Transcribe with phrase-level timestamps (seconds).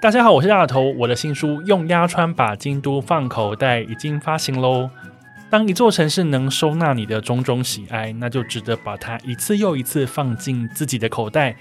[0.00, 0.92] 大家好，我是大头。
[0.92, 4.88] 我的新书《用鸭川把京都放口袋》已经发行喽。
[5.50, 11.56] 当一座城市能收纳你的种种喜爱，那就值得把它一次又一次放进自己的口袋。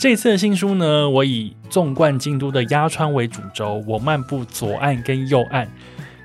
[0.00, 5.68] 这次的新书呢，我以纵贯京都的鸭川为主轴，我漫步左岸跟右岸，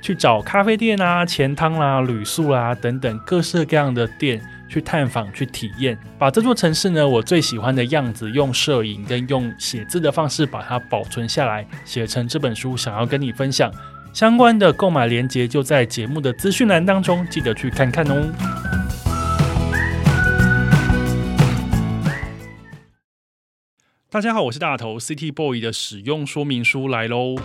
[0.01, 4.41] 去找咖啡店啊、钱汤啦、旅宿啦等等各式各样的店。
[4.67, 13.71] 去探访、去体验，把这座城市呢，我最喜欢的样子，用摄影跟用写字的方式把它保存下来，写成这本书，想要跟你分享。
[14.13, 18.31] 相关的购买链接就在节目的资讯栏当中，记得去看看哦。
[24.09, 27.35] 大家好，我是大头，City Boy 的使用说明书来喽。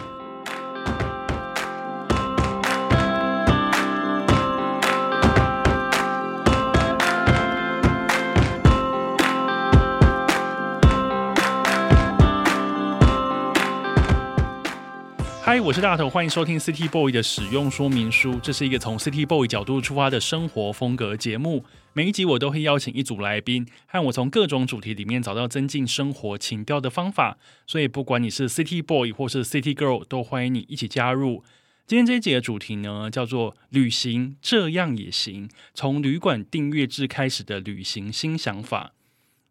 [15.53, 18.41] 嗨，我是大头，欢迎收听 City Boy 的使用说明书。
[18.43, 21.67] 这是一个从 City Boy 角度出发的生活风格节目。
[21.93, 27.37] 每一集我都会邀请一组来宾，和我从各种主题里面找到增进生活情调的方法。
[27.67, 31.45] 所以不管你是 City Boy 或是 City Girl，都欢迎你一起加入。
[31.87, 38.95] 今天这一集的主题呢，叫做旅行这样也行，从旅馆订阅制开始的旅行新想法。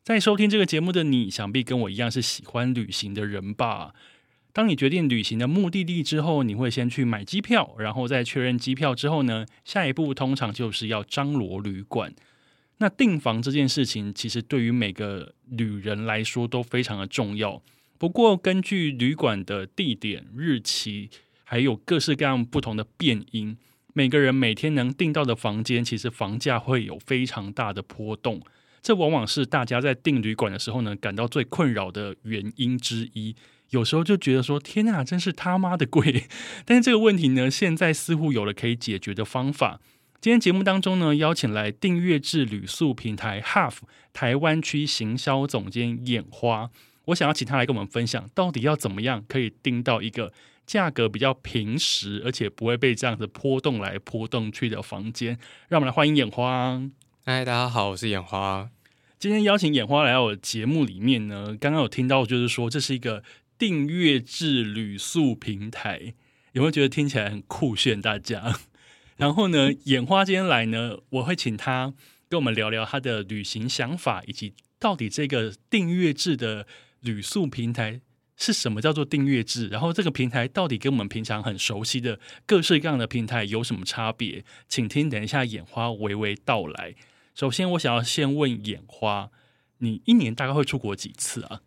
[0.03, 3.94] 在收听这个节目的你，想必跟我一样是喜欢旅行的人吧？
[4.53, 12.13] 当你决定旅行的目的地之后，你会先去买机票，然后再确认机票之后呢，下一步通常就是要张罗旅馆。
[12.79, 17.62] 那订房这件事情，其实对于每个旅人来说都非常的重要。
[17.97, 21.09] 不过，根据旅馆的地点、日期，
[21.44, 23.56] 还有各式各样不同的变因，
[23.94, 28.41] 每个人每天能订到的房间，其实房价会有非常大的波动。
[28.81, 33.35] 这往往是大家在订旅馆的时候呢，感到最困扰的原因之一。
[33.71, 36.25] 有时候就觉得说，天哪，真是他妈的贵！
[36.65, 39.79] 但是这个问题呢，现在似乎有了可以解决的方法。
[40.19, 43.77] 今天节目当中呢，邀请来订阅制旅宿平台 Half
[44.11, 46.69] 台湾区行销总监眼花，
[47.05, 50.33] 我想要请他来跟我们分享，到底要怎么样可以订到一个
[50.67, 55.39] 价格比较平实，而且不会被这样子波动来波动去的房间。
[55.69, 56.81] 让我们来欢迎眼花。
[57.25, 58.69] 嗨，大家好，我是眼花。
[59.17, 63.23] 今天邀请眼花来到我的节目里面呢，刚刚有听到就是说，这是一个。
[63.61, 66.16] 订阅制旅宿平台
[66.53, 68.01] 有没有觉得听起来很酷炫？
[68.01, 68.57] 大家，
[69.17, 71.94] 然后呢，眼花今天来呢，我会请他
[72.27, 76.66] 跟我们聊聊他的旅行想法，以及到底这个订阅制的
[77.01, 78.01] 旅宿平台
[78.35, 84.44] 是什么叫做订阅制，然后这个平台到底跟我们平常很熟悉的各式各样的平台有什么差别？
[84.67, 86.95] 请听等一下眼花娓娓道来。
[87.35, 89.29] 首先，我想要先问眼花，
[89.77, 91.61] 你一年大概会出国几次啊？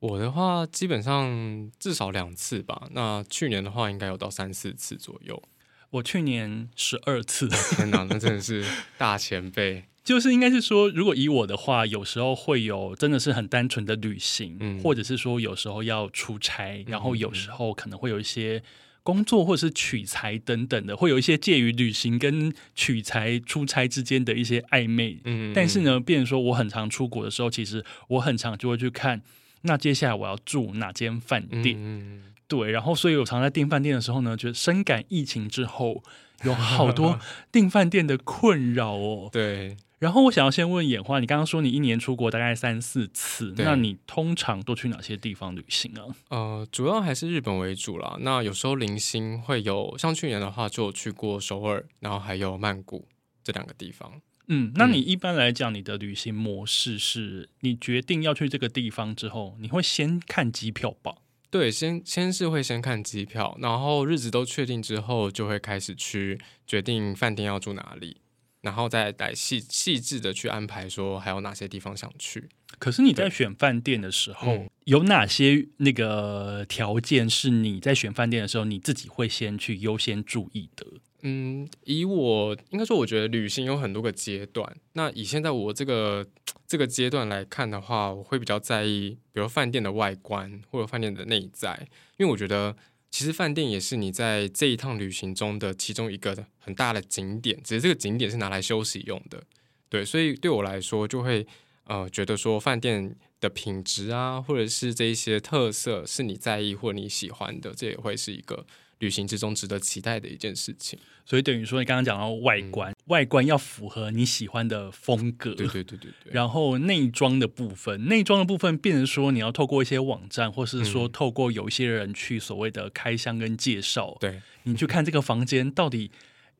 [0.00, 2.88] 我的话，基本上至少两次吧。
[2.92, 5.42] 那去年的话，应该有到三四次左右。
[5.90, 7.48] 我去年十二次。
[7.74, 8.64] 天哪，那真的是
[8.96, 9.84] 大前辈。
[10.04, 18.62] 就是应该是说，如果以我的话，有时候会有真的是很单纯的旅行，嗯，或者是说有时候要出差，然后有时候可能会有一些
[19.02, 25.18] 工作或者是取材等等的，会有一些介于旅行跟取材出差之间的一些暧昧。
[25.24, 29.20] 嗯，但是呢，变成说我很常出国的时候，其实我很常就会去看。
[29.62, 31.76] 那接下来我要住哪间饭店？
[31.78, 36.02] 嗯，对，然后所以我常在订饭店的时候呢，觉得深感疫情之后
[36.44, 37.18] 有好多
[37.52, 39.28] 订饭店的困扰哦。
[39.32, 46.04] 对，然后我想要先问眼花，你刚刚说你一年出国大概三四次，那你通常都去哪些地方旅行啊？
[46.28, 48.16] 呃，主要还是日本为主啦。
[48.20, 53.08] 那有时候零星会有，像去年的话就有去过首尔，然后还有曼谷
[53.42, 54.20] 这两个地方。
[54.48, 61.16] 嗯，那你一般来讲，你的旅行模式是你决定要去这个地方之后，你会先看机票吧？
[61.50, 68.18] 对，先先是会先看机票，然后日子都确定之后，就会开始去决定饭店要住哪里，
[68.62, 72.48] 然后再来细细致的去安排，说还有哪些地方想去。
[72.78, 80.86] 可是你在选饭店的时候，嗯、有哪些那个条件是你在选饭店的时候你自己会先去优先注意的？
[81.22, 84.76] 嗯，以我应该说，我觉得旅行有很多个阶段。
[84.92, 86.24] 那以现在我这个
[86.66, 91.88] 这个阶段来看的话，我会比较在意，比如饭店的外观或者饭店的内在，
[92.18, 92.76] 因为我觉得
[93.10, 99.42] 其实饭店也是你在这一趟旅行中的其中一个很大的景点，只是这个景点是拿来休息用的。
[99.88, 101.44] 对，所以对我来说，就会
[101.84, 108.64] 呃觉得说饭店的品质啊，或者是这一些特色是你在意或你喜欢的，这也会是一个。
[108.98, 116.32] 旅行之中值得期待的一件事情，所以等于说你刚刚讲到外观，嗯、外观要符合你喜欢的风格，对对对对对。
[116.32, 126.10] 然后内装的部分，内装的部分变成说你要透过一些网站，或是说透过有一些人去所谓的开箱跟介绍，对、嗯、你去看这个房间到底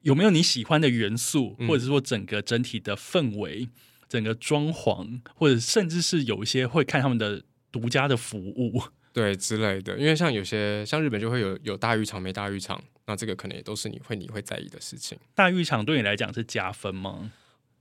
[0.02, 3.68] 有没有你喜欢的元素，嗯、或者是说整个整体的氛围、
[4.08, 7.42] 整个装潢，或者甚至是有一些会看他们的
[7.72, 8.82] 独家的服务。
[9.18, 15.18] 对之类的，因为像有些像日本就会有有大浴场没大浴场，那这个可能也都是你会你会在意的事情。
[15.34, 17.32] 大浴场对你来讲是加分吗？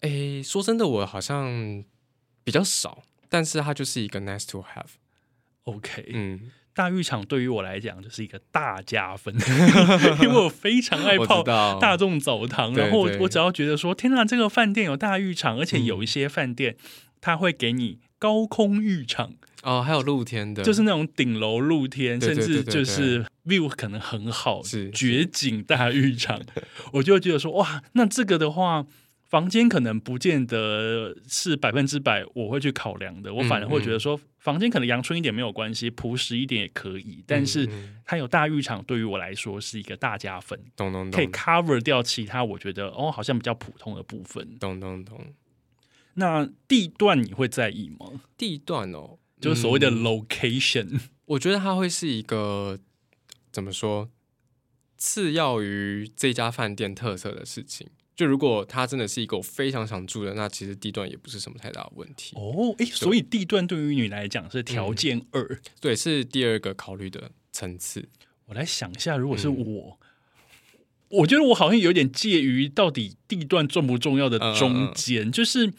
[0.01, 1.83] 诶，说真的，我好像
[2.43, 4.95] 比较少，但是它就是一个 nice to have。
[5.65, 9.35] OK，嗯，大浴场对于我来讲就是一个大加分，
[10.21, 11.43] 因为我非常爱泡
[11.79, 16.77] 大众澡堂，然后我只要觉得说，天哪，这个饭店有大浴场，而且有一些饭店
[17.21, 19.33] 它会给你高空浴场。
[19.67, 26.41] 哦，还有露天的，就是那种顶楼露天，甚至就是 view 可能很好，是绝景大浴场，
[26.93, 28.85] 我就会觉得说，哇，那这个的话，
[29.25, 37.67] 房间可能不见得是百分之百我会去考量的，我反而会觉得说，房间可能阳春一点没有关系，朴实一点也可以，但是
[38.05, 45.19] 它有大浴场，对于我来说是一个大加分，懂懂懂，可以 cover 掉其他我觉得哦好像比较普通的部分，懂懂懂。
[46.13, 48.21] 那地段你会在意吗？
[48.37, 49.19] 地段哦。
[49.39, 52.79] 就是所谓的 location，嗯，我觉得它会是一个
[53.51, 54.09] 怎么说，
[54.97, 57.87] 次要于这家饭店特色的事情。
[58.15, 62.35] 就如果它真的是一个我非常想住的，那其实地段也不是什么太大的问题。
[62.35, 68.09] 哦，诶，所以地段对于你来讲是条件二，嗯，对，是第二个考虑的层次。
[68.45, 69.99] 我来想一下，如果是我，
[71.11, 75.71] 嗯，我觉得我好像有点介于到底地段重不重要的中间，嗯，就是。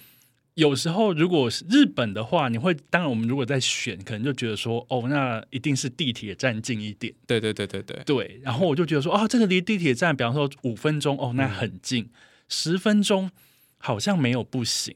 [0.58, 7.14] 有时候，如果是日本的话，你会当然，我们如果在选，可能就觉得说，哦，那一定是地铁站近一点。
[7.28, 8.40] 对对对对对对。
[8.42, 12.10] 然后我就觉得说，哦，这个离地铁站，比方说五分钟，哦，那很近；嗯、
[12.48, 13.30] 十分钟
[13.76, 14.92] 好像没有不行。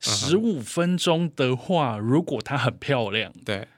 [0.00, 3.68] 十五分钟的话，如果它很漂亮，对。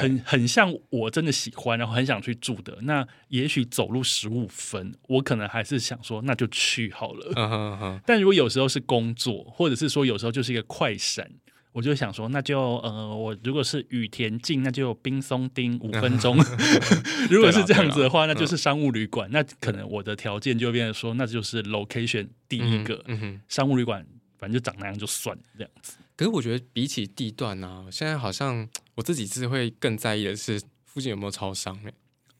[0.00, 2.78] 很很像我真的喜欢，然后很想去住的。
[2.82, 7.32] 那也许走路十五分，我可能还是想说那就去好了。
[7.34, 8.00] Uh uh.
[8.06, 11.30] 但如果有时候是工作，或者是说有时候就是一个快闪，
[11.72, 16.38] 我就想说那就呃，我如果是羽田近，那就冰松町五分钟。
[16.38, 17.28] Uh.
[17.30, 19.28] 如果是这样子的话，那就是商务旅馆。
[19.28, 19.32] Uh.
[19.32, 23.02] 那可能我的条件就变成说，那就是 location 第一个。
[23.04, 23.40] Uh.
[23.48, 24.06] 商务旅馆
[24.38, 25.94] 反正就长那样就算这样子。
[26.16, 31.78] 可是我觉得比起地段呢、啊，现在好像我自己是会更在意的是附近有没有超商。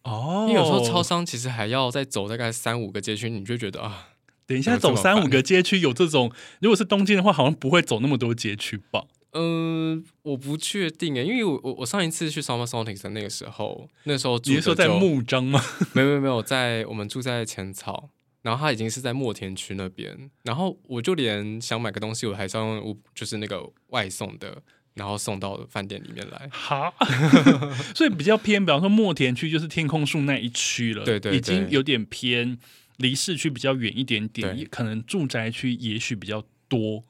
[0.02, 4.08] 哦，因为有时候超商其实还要再走大概三五个街区，你就觉得啊，
[4.46, 6.30] 等一下走三五个街区有这种，
[6.60, 9.04] 如果是东京的话，好像不会走那么多街区吧？
[9.32, 15.60] 嗯、呃，我不确定诶，因为我我我上一次去 Summer Sonic 的那个时候，那时候住你是说在木章吗？
[15.94, 18.10] 没有没有没有，在我们住在浅草。
[18.42, 24.60] 然后他已经是在墨田区那边，然后我就连想买个东西，我还是要用就是那个外送的，
[24.94, 26.49] 然后送到饭店里面来。
[26.52, 26.92] 哈，
[27.95, 32.59] 所以比较偏，比方说墨田区就是天空树那一区了，对，对对，已经有点偏
[32.99, 34.64] 离市区比较远一点点，对。
[34.66, 37.04] 可能住宅区也许比较多，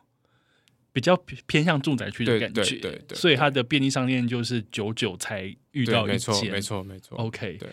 [0.92, 1.16] 比较
[1.46, 7.56] 偏向住宅区的感觉，对对，对所以它的便利商店就是久久才遇到一间，没错没错没错，OK。
[7.58, 7.68] 对。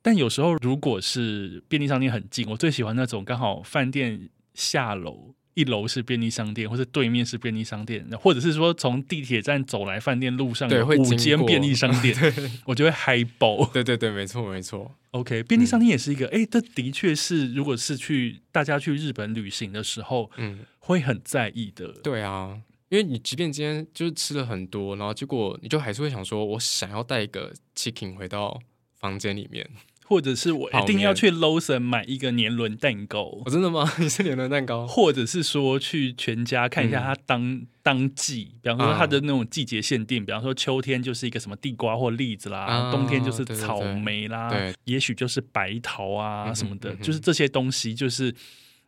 [0.00, 12.16] 但有时候，如果是便利商店很近，我最喜欢那种刚好饭店下楼，一楼是便利商店，或者对面是便利商店，或者是说从地铁站走来饭店路上有五间便利商店，
[12.66, 13.64] 我就会嗨爆。
[13.72, 14.90] 对对对，没错没错。
[15.12, 21.86] OK，便利商店也是一个，哎、嗯，这的确是，如果是去大家去日本旅行的时候，嗯，会很在意的。
[22.02, 28.60] 对啊，因为你即便今天就是吃了很多，然后结果你就还是会想说，我想要带一个 chicken 回到
[28.98, 29.70] 房间里面。
[30.06, 33.22] 或者是我一定要去 Lawson 买一个年轮蛋糕。
[33.44, 33.90] 哦，真的吗？
[33.98, 34.86] 你是年轮蛋糕？
[34.86, 48.34] 或者是说去全家看一下它当、嗯、当季，比方说它的那种季节限定，啊、比方说秋天就是一个什么地瓜或栗子啦，啊、冬天就是草莓啦，对对对，也许就是白桃啊什么的，嗯哼嗯哼，就是这些东西，就是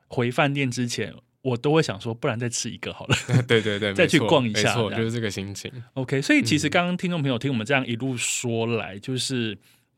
[0.08, 3.16] 回饭店之前我都会想说，不然再吃一个好了。
[3.48, 5.72] 对 对对， 再去逛一下，没错就是这个心情。
[5.94, 9.56] OK，所以其实刚刚听众朋友听我们这样一路说来，就是。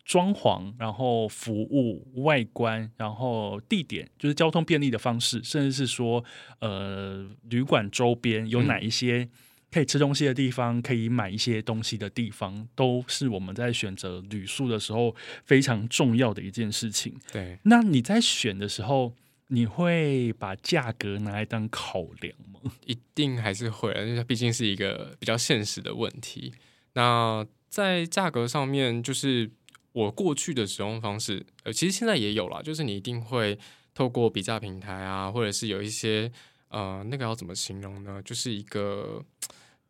[0.09, 6.25] 装潢，然后服务、外观，然后地点，就是交通便利的方式，甚至是说，
[6.61, 9.29] 呃，旅馆周边有哪一些
[9.71, 17.15] 可以吃东西的地方，可以买一些东西的地方，都是我们在选择旅宿的时候非常重要的一件事情。
[17.31, 19.13] 对，那你在选的时候，
[19.49, 22.73] 你会把价格拿来当考量吗？
[22.87, 26.55] 一定还是会，因为它毕竟是一个比较现实的问题。
[26.95, 29.51] 那在价格上面，就是。
[29.93, 33.59] 我过去的使用方式，呃，其实现在也有啦，就是你一定会
[33.95, 36.31] 透过比价平台啊，或者是有一些
[36.69, 38.23] 呃，那个要怎么形容呢？
[38.23, 39.25] 就是一个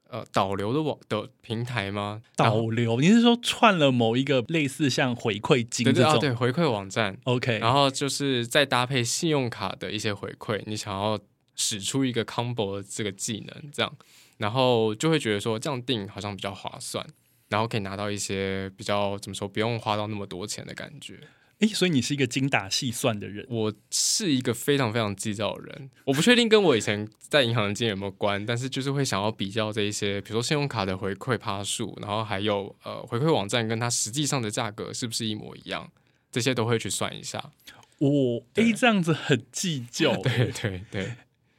[0.08, 2.22] 呃导流的网的平台吗？
[2.36, 3.00] 导流？
[3.00, 6.12] 你是说串了某一个类似像回馈金这种？
[6.12, 7.18] 对对，啊，对，回馈网站。
[7.24, 11.18] OK，然后就是再搭配信用卡的一些回馈，你想要
[11.56, 13.92] 使出一个 combo 的这个技能，这样，
[14.38, 17.04] 然后就会觉得说这样定好像比较划算。
[17.48, 21.18] 然后可以拿到一些比较怎么说，不用花到那么多钱的感觉。
[21.60, 23.44] 诶，所以你是一个精打细算的人。
[23.48, 25.90] 我是一个非常非常计较的人。
[26.04, 35.90] 我不确定跟我以前在银行的经验有没有关，但是就是会想要比较这一些，比如说信用卡的回馈趴数，然后还有呃回馈网站跟它实际上的价格是不是一模一样，
[36.30, 37.50] 这些都会去算一下。
[37.98, 40.14] 我诶，这样子很计较。
[40.22, 41.14] 对对对，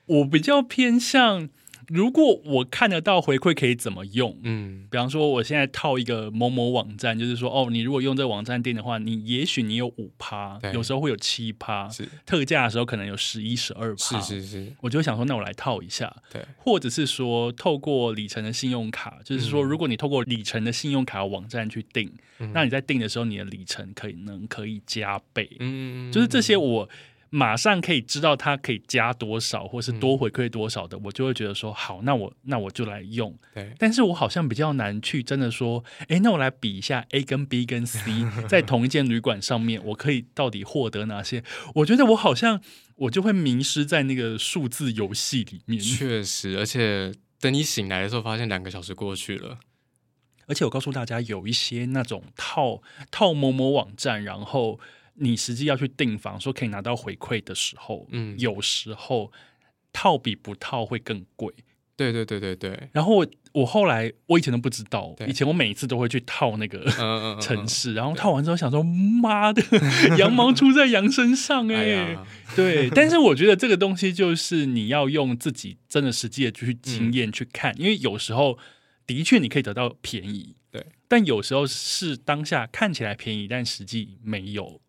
[0.05, 1.49] 我比较偏向。
[1.89, 12.07] 如果我看得到回馈可以怎么用，嗯，比方说我现在套一个某某网站，就是说哦，你如果用这个网站订的话，你也许你有五趴，有时候会有七趴，是。
[12.25, 26.87] 特价的时候可能有十一、十二趴，是是是，我就想说，那我来套一下，对，或者是说透过里程的信用卡，就是说如果你透过里程的信用卡网站去订，嗯，那你在订的时候，你的里程可以能可以加倍，嗯，就是这些我。
[27.31, 33.37] 马上可以知道它可以加多少，或是多回馈多少的，嗯，我就会觉得说好，那我那我就来用。
[33.53, 38.01] 对，但是我好像比较难去真的说，哎，那我来比一下 A 跟 B 跟 C
[38.49, 41.43] 在同一间旅馆上面，我可以到底获得哪些？
[41.75, 42.61] 我觉得我好像
[42.95, 45.79] 我就会迷失在那个数字游戏里面。
[45.79, 49.59] 确实，而且等你醒来的时候，发现两个小时过去了。
[50.47, 52.81] 而且我告诉大家，有一些那种套
[53.11, 54.79] 套某某网站，然后。
[55.19, 59.31] 你实际要去订房，说可以拿到回馈的时候，嗯，有时候
[59.93, 61.53] 套比不套会更贵。
[61.95, 62.89] 对对对对对。
[62.93, 66.85] 然后我我后来我以前都不知道，以前我每一次都会去套那个
[67.41, 69.61] 城市，然后套完之后想说，妈的，
[70.17, 72.17] 羊毛出在羊身上哎、欸哎。
[72.55, 78.57] 对，但是我觉得这个东西就是你要用自己真的实际的去经验去看，因为有时候
[79.05, 84.79] 的确你可以得到便宜，对，但有时候是当下看起来便宜，但实际没有。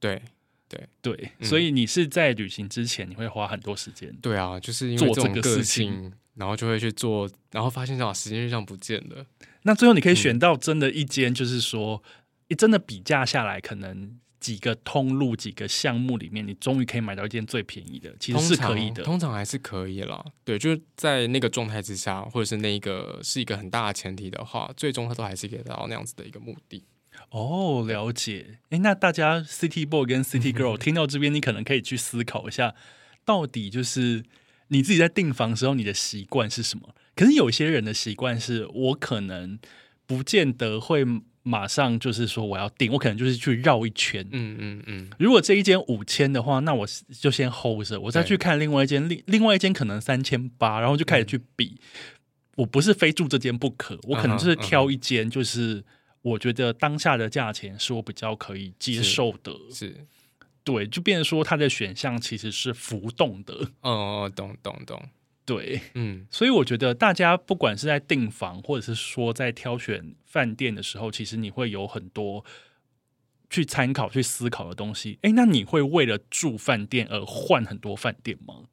[0.00, 0.20] 对
[0.68, 4.14] 对对、嗯，所以你是在旅行之前，你会花很多时间。
[4.20, 9.24] 对啊，就是因为做这个事情，然后就会去做，然后发现这样时间就这样不见了。
[9.62, 12.02] 那最后你可以选到真的一间，就是说，
[12.48, 19.02] 你、嗯、真的比价下来，可能几个通路、几个项目里面，你终于可以买到一件最便宜的，其实是可以的。
[19.02, 20.24] 通常，通常还是可以啦。
[20.44, 26.84] 对，就是在那个状态之下，或者是那一个是一个很大的前提的话，最终它都还是可以达到那样子的一个目的。
[27.30, 28.58] 哦，了解。
[28.70, 32.74] 诶，那大家 City Boy 跟 City Girl 听到这边，你可能可以去思考一下，
[33.24, 34.22] 到底就是
[34.68, 36.94] 你自己在订房的时候，你的习惯是什么？
[37.14, 39.58] 可是有些人的习惯是，我可能
[40.06, 41.04] 不见得会
[41.42, 44.26] 马上就是说我要订，我可能就是去绕一圈。
[44.32, 45.10] 嗯嗯嗯。
[45.18, 46.86] 如果这一间五千的话，那我
[47.18, 51.80] 就先 hold 着，我再去看另外一间，另另外一间可能三千八，然后就开始去比。
[52.56, 55.84] 我不是非住这间不可，我可能就是挑一间，就是。
[56.26, 60.06] 我觉得当下的价钱是我比较可以接受的，是，是
[60.64, 63.70] 对，就变成说它的选项其实是浮动的。
[63.82, 65.00] 哦，懂懂懂，
[65.44, 72.44] 对，嗯，所以我觉得大家不管是在订房，或者是说在挑选饭店的时候，其实你会有很多
[73.48, 75.20] 去参考、去思考的东西。
[75.22, 78.64] 哎，那你会为了住饭店而换很多饭店吗？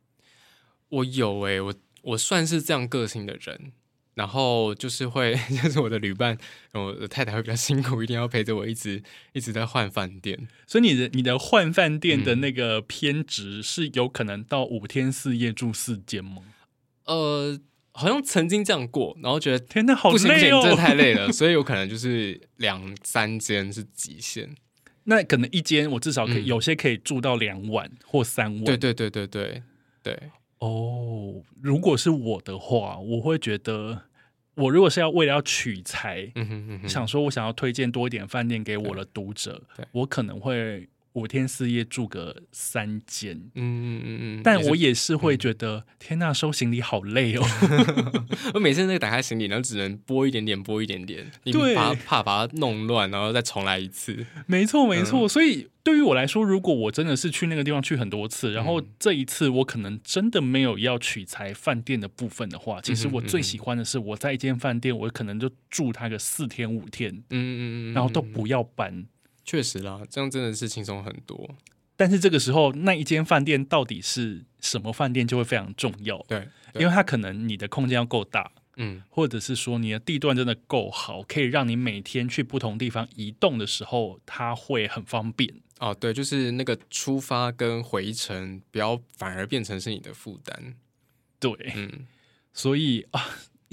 [0.90, 3.74] 我有哎、欸，我我算是这样个性的人。
[4.16, 6.38] 然后就是会， 就是我的旅伴，
[6.74, 9.02] 我的太太会比较辛苦，一定要陪着我一直
[9.34, 10.48] 一直在换饭店。
[10.68, 16.44] 所以你的你的换饭店的那个偏执是有可能到五天四夜住四间吗？
[17.06, 17.60] 呃，
[17.92, 24.56] 好像曾经这样过，然后觉得天哪，好累哦，不行不行，真的太累了， 所以有可能就是两三间是极限。
[25.06, 28.64] 那可能一间我至少可以、嗯、有些可以住到两晚或三晚。
[28.64, 29.64] 对对对对对
[30.02, 30.18] 对。
[30.64, 34.04] 哦、oh，如果是我的话，我会觉得，
[34.56, 47.44] 我如果是要为了要取材，嗯哼嗯哼，想说我想要推荐多一点饭店给我的读者，我可能会五天四夜住个三间，嗯嗯嗯嗯，但我也是会觉得，嗯、天呐，收行李好累哦。
[48.56, 54.26] 我每次那个打开行李，然后只能拨一点点，拨一点点， 你怕怕把它弄乱，然后再重来一次。
[54.48, 69.06] 没错没错，嗯、所以对于我来说，如果我真的是去那个地方去很多次，然后这一次我可能真的没有要取材饭店的部分的话，其实我最喜欢的是我在一间饭店，我可能就住它个四天五天，嗯嗯嗯，然后都不要搬。
[69.46, 71.56] 确实啦，这样真的是轻松很多。
[71.96, 76.18] 但是这个时候，那一间饭店到底是什么饭店，就会非常重要。
[76.28, 85.54] 对，对，因为它可能你的空间要够大，嗯，或者是说你的地段真的够好，可以让你每天去不同地方移动的时候，它会很方便。
[85.80, 90.76] 哦，对，就是那个出发跟回程，不要反而变成是你的负担。
[91.40, 92.08] 对，嗯，
[92.54, 93.22] 所以啊。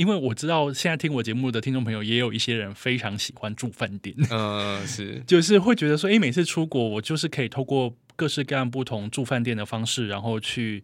[0.00, 10.82] 因为我知道现在听我节目的听众朋友也有一些人非常喜欢住饭店，嗯，是， 就是会觉得说，哎，每次出国我就是可以透过各式各样不同住饭店的方式，然后去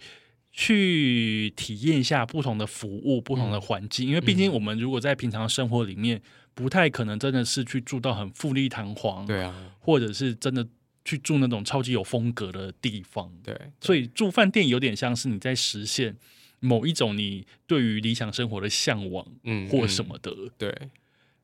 [0.52, 4.06] 去体验一下不同的服务、不同的环境。
[4.06, 6.20] 嗯、因为毕竟我们如果在平常生活里面，
[6.52, 10.68] 不太可能真的是去住到很富丽堂皇，对啊，或者是真的
[11.06, 16.14] 去住那种超级有风格的地方，对，对，所以住饭店有点像是你在实现。
[16.60, 20.68] 某一种你对于理想生活的向往，嗯，或什么的，嗯、对，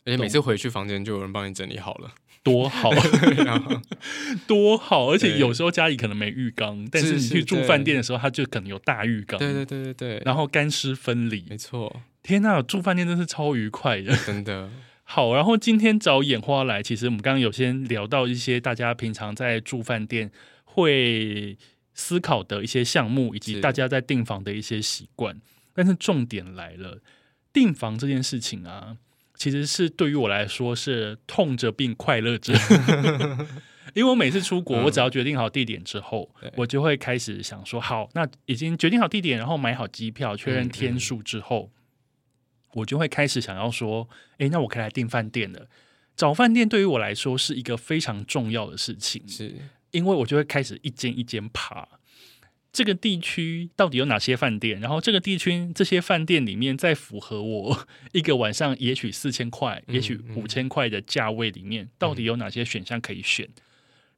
[0.05, 2.91] 而且每次回去房间就有人帮你整理好了，多好，
[4.49, 5.11] 多好！
[5.13, 12.03] 而且有时候家里可能没浴缸，但是你去住饭店的时候，它就可能有大浴缸，对对对对对，然后干湿分离，没错。
[12.23, 14.71] 天呐，住饭店真是超愉快的，真的。
[15.05, 20.31] 好，然后今天找眼花来，其实我们刚刚有先聊到一些大家平常在住饭店
[20.65, 21.57] 会。
[21.95, 25.41] 思考的一些项目，以及大家在订房的一些习惯，是，
[25.75, 27.01] 但是重点来了，
[27.53, 28.97] 订房这件事情啊，
[29.35, 32.55] 其实是对于我来说是痛着并快乐着，
[33.95, 44.09] 因为我每次出国，我只要决定好地点之后，嗯、我就会开始想说，好，那已经决定好地点，然后买好机票，确认天数之后，嗯嗯，我就会开始想要说，
[44.39, 45.69] 哎，那我可以来订饭店了。
[46.17, 49.57] 找饭店对于我来说是一个非常重要的事情，是。
[49.93, 51.87] 因为我就会开始一间一间爬，
[52.73, 54.81] 这个地区到底有哪些饭店？
[54.81, 63.47] 然后这个地区这些饭店里面，在符合我一个晚上也许四千块、嗯、也许五千块的价位里面，到底有哪些选项可以选？
[63.47, 63.63] 嗯、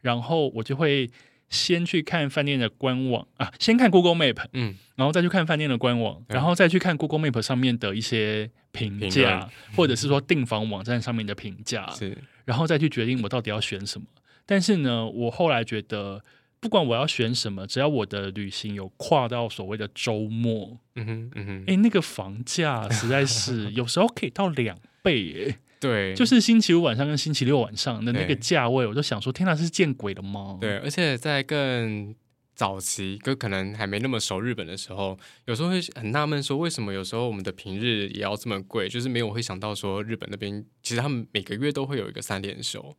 [0.03, 1.11] 然后我就会
[1.51, 9.51] 先去看饭店的官网啊，先看 Google Map，嗯，然后再去看饭店的官网，然后再去看 Google Map 上面的一些评价，论。
[9.77, 14.07] 或者是说订房网站上面的评价，是，然后再去决定我到底要选什么。
[14.47, 16.23] 但是呢，我后来觉得，
[16.61, 30.59] 不管我要选什么，只要我的旅行有跨到所谓的周末，嗯哼，嗯哼，哎，那个房价实在是 有时候可以到两倍，耶，对，就是星期五晚上跟星期六晚上的那个价位，我就想说，天哪，是见鬼了吗？
[30.61, 32.15] 对，而且在更
[32.55, 38.89] 早期，就可能还没那么熟日本的时候，有时候会很纳闷，说为什么有时候我们的平日也要这么贵？
[38.89, 42.95] 就是没有会想到说，日本那边其实他们每个月都会有一个三连休。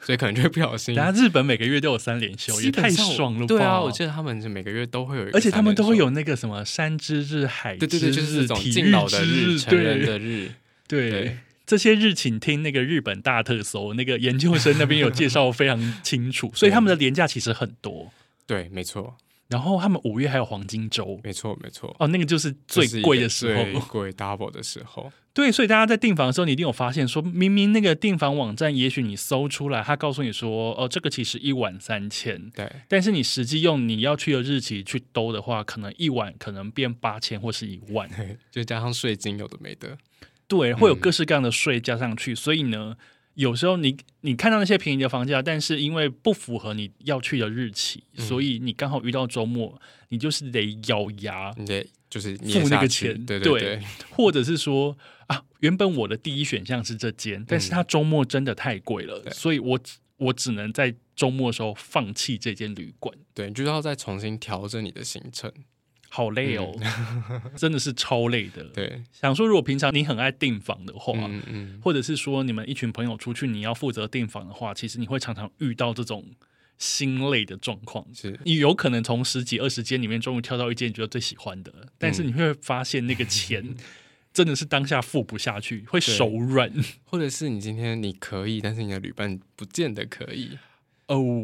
[0.00, 0.94] 所以可能就会不小心。
[0.94, 3.46] 大家日本每个月都有三连休，也太爽了吧！
[3.46, 10.50] 对啊，我记得他们是每个月都会有一个，而且他们都会有那个什么山之日、海之日、对对对，就是这种敬老的日、成人的日。
[10.86, 16.52] 对，对这些日，请听那个日本大特搜，那个研究生那边有介绍非常清楚。
[16.54, 18.12] 所以他们的廉价其实很多。
[18.46, 19.16] 对，没错。
[19.48, 21.94] 然后他们五月还有黄金周，没错没错。
[21.98, 25.12] 哦，那个就是最贵的时候，最贵 double 的时候。
[25.32, 32.70] 对，所以大家在订房的时候，你一定有发现说，说明明那个订房网站，也许你搜出来，他告诉你说，哦，这个其实一晚三千，对。
[32.88, 38.08] 但是你实际用你要去的日期去兜的话，可能一晚可能变八千或是一万，
[38.50, 39.96] 就加上税金有的没的，
[40.48, 42.96] 对，会有各式各样的税加上去，嗯、所以呢。
[43.36, 54.96] 有时候你你看到那些便宜的房价，但是因为不符合你要去的日期，嗯、所以你刚好遇到周末，你就是得咬牙，你得就是付那个钱，对对对，对，或者是说
[55.26, 59.78] 啊，原本我的第一选项是这间，但是它周末真的太贵了，嗯、所以我
[60.16, 65.52] 我只能在周末的时候放弃这间旅馆，对，就要再重新调整你的行程。
[66.08, 68.64] 好累哦，嗯、 真的是超累的。
[68.64, 76.24] 对，想说如果平常你很爱订房的话，嗯嗯、或者是说你们一群朋友出去，你要负责订房的话，其实你会常常遇到这种
[76.78, 78.06] 心累的状况。
[78.14, 83.74] 是你有可能从十几二十间里面终于挑到一间你觉得最喜欢的，但是你会发现那个钱
[84.32, 86.70] 真的是当下付不下去，会手软。
[87.04, 90.58] 或者是你今天你可以，但是你的旅伴不见得可以。
[91.08, 91.40] 哦，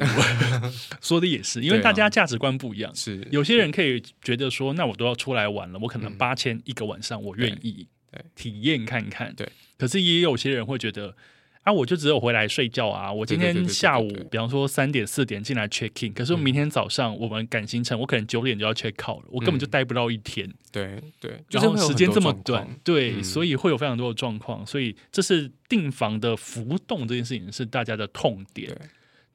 [1.01, 2.93] 说的也是，因为大家价值观不一样。
[2.95, 7.87] 是，有些人可以觉得说，那我都要出来玩了，我可能八千一个晚上，我愿意
[8.35, 9.33] 体验看看。
[9.35, 9.49] 对，
[9.79, 11.15] 可是也有些人会觉得，
[11.63, 13.13] 啊，我就只有回来睡觉啊。
[13.13, 20.45] 我今天下午，比方说三点四点进来 check in，可是我明天早上我们赶行程，我可能九点就要 check out 了，我根本就待不到一天。
[20.49, 21.03] 嗯、对。
[21.21, 28.77] 对，然后时间这么短，对，嗯、所以会有非常多的状况，所以这是订房的浮动这件事情是大家的痛点。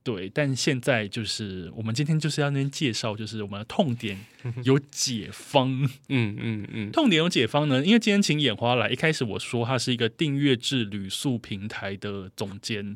[0.08, 4.18] 对，但现在就是我们今天就是要那边介绍，就是我们的痛点
[4.64, 5.70] 有解方，
[6.08, 12.96] 嗯嗯嗯，痛点有解方呢，因为今天请眼花来，一开始我说他是一个订阅制旅宿平台的总监。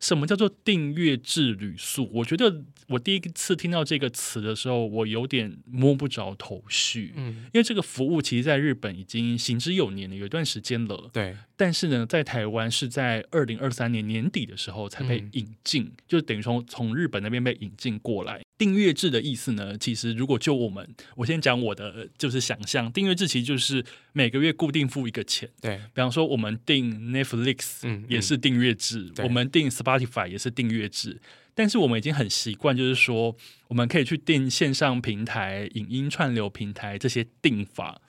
[0.00, 2.08] 什么叫做订阅制旅宿？
[2.10, 7.12] 我觉得我第一次听到这个词的时候，我有点摸不着头绪。
[7.16, 11.10] 嗯，因为这个服务其实在日本已经行之有年了，有一段时间了。
[11.12, 11.36] 对。
[11.60, 18.40] 但是呢，在台湾是在二零二三年年底的时候才被引进，嗯、就等于说从日本那边被引进过来。
[18.56, 25.50] 订阅制的意思呢，其实如果就我们，我先讲我的就是想象，订阅制其实就是每个月固定付一个钱。
[25.60, 31.20] 对，比方说我们订 Netflix，嗯，也是订阅制；嗯、我们订 Spotify 也是订阅制。
[31.54, 33.36] 但是我们已经很习惯，就是说
[33.68, 38.00] 我们可以去订线上平台、影音串流平台这些订法。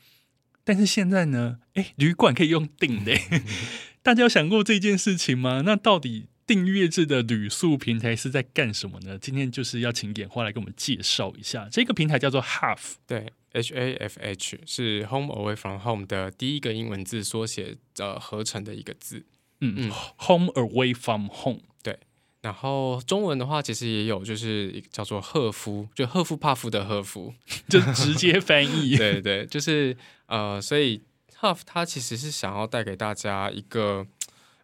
[0.63, 3.13] 但是现在呢，哎，旅馆可以用订的，
[4.03, 5.61] 大家有想过这件事情吗？
[5.65, 6.27] 那到底？
[6.47, 9.17] 订阅制的旅宿平台是在干什么呢？
[9.17, 11.69] 今天就是要请眼花来给我们介绍一下。
[11.71, 19.23] 这个平台叫做 Hafh，对，H A F H 是 Home Away from Home 的第一个英文字缩写呃合成的一个字。
[19.61, 19.91] 嗯嗯
[20.27, 21.97] ，Home Away from Home，对。
[22.41, 27.33] 然后中文的话，其实也有，就是叫做赫夫，就赫夫帕夫的赫夫，
[27.69, 28.97] 就直接翻译。
[28.97, 29.95] 对对，就是
[30.31, 31.01] 呃，所以
[31.39, 34.07] Hafh 它其实是想要带给大家一个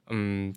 [0.08, 0.56] 嗯。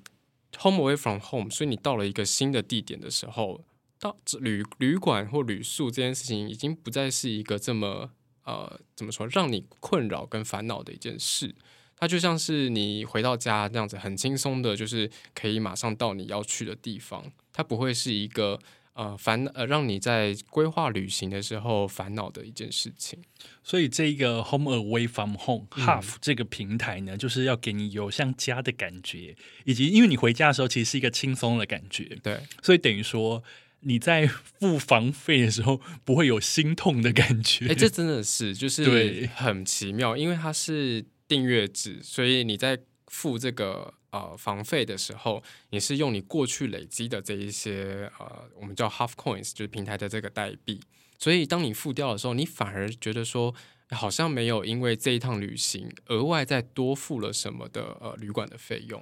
[0.58, 3.64] Home away from home，所以你到了一个新的地点的时候，
[4.00, 8.10] 到旅旅馆或旅宿这件事情已经不再是一个这么
[8.44, 11.54] 呃怎么说让你困扰跟烦恼的一件事，
[11.96, 18.58] 它就像是你回到家这样子很轻松的，就是可以马上到你要去的地方，它不会是一个。
[19.00, 23.18] 呃，烦呃，让你在规划旅行的时候烦恼的一件事情。
[23.64, 29.34] 所以，这个 Home Away from Home 嗯、这个平台呢，就是要给你有像家的感觉，
[29.64, 32.18] 以及因为你回家的时候其实是一个轻松的感觉。
[32.22, 33.42] 对，所以等于说
[33.80, 37.68] 你在付房费的时候不会有心痛的感觉。
[37.68, 42.78] 哎，这真的是就是很奇妙，因为它是订阅制，所以你在
[43.10, 43.92] 付这个。
[44.12, 50.80] 呃，房费的时候，你是用你过去累积的这一些呃，我们叫 Half Coins，就是平台的这个代币。
[51.16, 53.54] 所以，当你付掉的时候，你反而觉得说，
[53.92, 59.00] 好像没有因为这一趟旅行额外再多付了什么的呃旅馆的费用。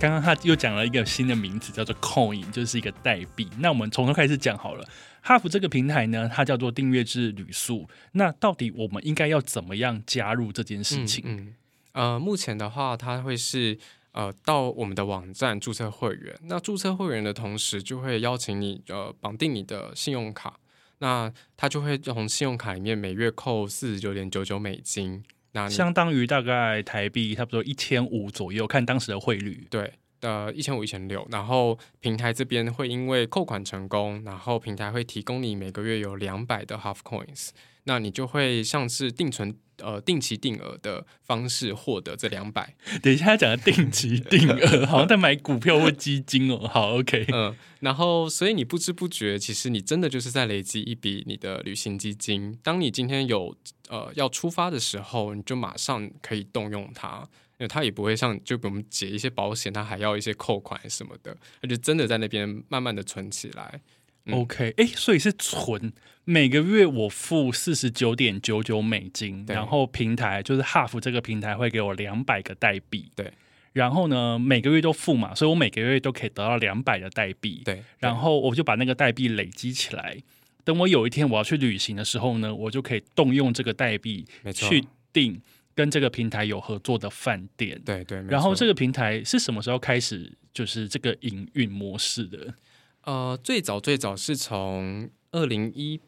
[0.00, 3.46] 刚刚他又讲了一个新的名词，叫做 Coin，就是一个代币。
[3.58, 4.88] 那我们从头开始讲好了。
[5.20, 7.86] 哈佛这个平台呢，它叫做订阅制旅宿。
[8.12, 11.22] 那到底我们应该要怎么样加入这件事情？
[11.26, 11.54] 嗯，
[11.92, 13.78] 呃，目前的话，它会是
[14.12, 16.34] 呃到我们的网站注册会员。
[16.44, 20.58] 那注册会员的同时，就会邀请你呃绑定你的信用卡。
[21.00, 25.22] 那它就会从信用卡里面每月扣四十九点九九美金。
[25.52, 29.66] 那相当于大概台币差不多一千五左右，看当时的汇率。
[29.68, 31.26] 对，呃，一千五、一千六。
[31.30, 37.50] 然后平台这边会因为扣款成功，然后平台会提供你每个月有两百的 Hafh Coins，
[37.84, 39.56] 那你就会像是定存。
[39.82, 42.76] 呃，定期定额的方式获得这两百。
[43.02, 46.68] 等一下，他讲的定期 定额，好像在买股票或基金哦。
[46.68, 47.24] 好，OK。
[47.32, 52.54] 嗯，然后，所以你不知不觉，其实你真的就是在累积一笔你的旅行基金。
[52.62, 53.56] 当你今天有
[53.88, 63.80] 呃要出发的时候，你就马上可以动用它，因为它也不会像就给我们解一些保险，它还要一些扣款什么的，那就真的在那边慢慢的存起来。
[64.26, 65.90] 嗯、OK，哎，所以是存。
[66.30, 73.32] 每个月我付四十九点九九美金，然后平台就是 Hafh 这个平台会给我两百个代币，对。
[73.72, 77.82] 然后呢，每个月都付嘛，所以我每个月都可以得到两百的代币，对。
[77.98, 80.16] 然后我就把那个代币累积起来，
[80.62, 85.42] 等我有一天我要去旅行的时候呢，我就可以动用这个代币去订
[85.74, 88.22] 跟这个平台有合作的饭店，对对。
[88.28, 92.54] 然后这个平台是什么时候开始就是这个营运模式的？
[93.02, 96.00] 呃，最早最早是从二零一。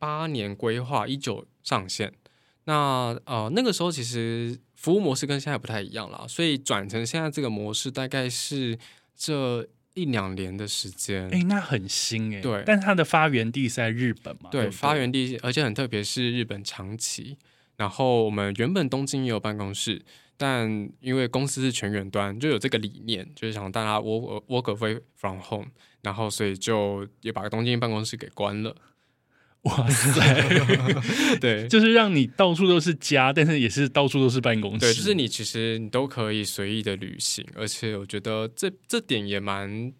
[0.00, 2.12] 八年规划，一九上线。
[2.64, 8.78] 那呃，那个时候其实服务模式跟现在不太一样了，所以转成现在这个模式大概是
[9.16, 11.24] 这一两年的时间。
[11.26, 12.42] 哎、欸，那很新哎、欸。
[12.42, 14.50] 对，但它的发源地是在日本嘛？
[14.50, 17.36] 对，发源地，而且很特别是日本长崎。
[17.76, 20.02] 然后我们原本东京也有办公室，
[20.36, 25.68] 但因为公司是全员端，就有这个理念，就是想大家 work work away from home，
[26.02, 28.76] 然后所以就也把东京办公室给关了。
[29.62, 30.48] 哇塞，
[31.38, 34.78] 对， 就是让你到处都是家，但是也是到处都是办公室。
[34.80, 39.92] 对，就是你其实你都可以随意的旅行，而且我觉得这这点也蛮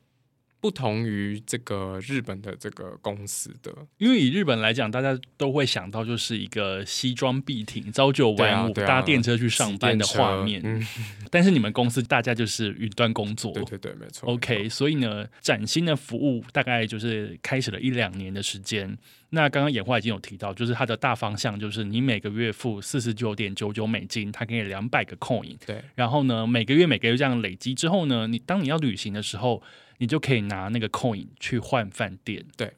[0.61, 3.73] 不同于这个日本的这个公司的。
[3.99, 10.61] 因为以日本来讲，大家都会想到就是一个西装笔挺、朝九晚五、搭电车去上班的画面。
[10.65, 10.87] 嗯，
[11.31, 14.29] 但是你们公司大家就是云端工作，对对对，没错。
[14.31, 18.97] OK，所以呢，崭新的服务大概就是开始了一两年的时间。
[19.33, 25.57] 那刚刚演化已经有提到，就是它的大方向就是你每个月付四十九点九九美金，它给你两百个 coin。
[25.65, 25.81] 对。
[25.95, 29.63] 然后呢，每个月每个月这样累积之后呢，你当你要旅行的时候，
[30.01, 32.45] 你就可以拿那个 coin 去换饭店。
[32.57, 32.75] 对。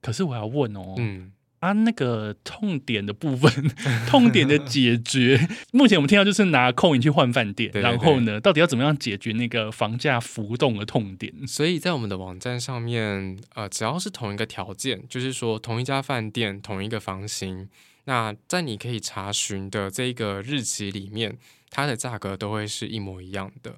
[0.00, 1.30] 可是我要问哦，嗯。
[1.60, 3.48] 啊，那个痛点的部分，
[4.08, 11.32] 痛点的解决，目前我们听到就是拿 coin 去换饭店，对对对，然后呢，到底要怎么样解决那个房价浮动的痛点？
[11.46, 17.68] 所以在我们的网站上面，呃，只要是同一个条件，就是说同一家饭店、同一个房型，
[18.06, 21.38] 那在你可以查询的这个日期里面，
[21.70, 23.76] 它的价格都会是一模一样的。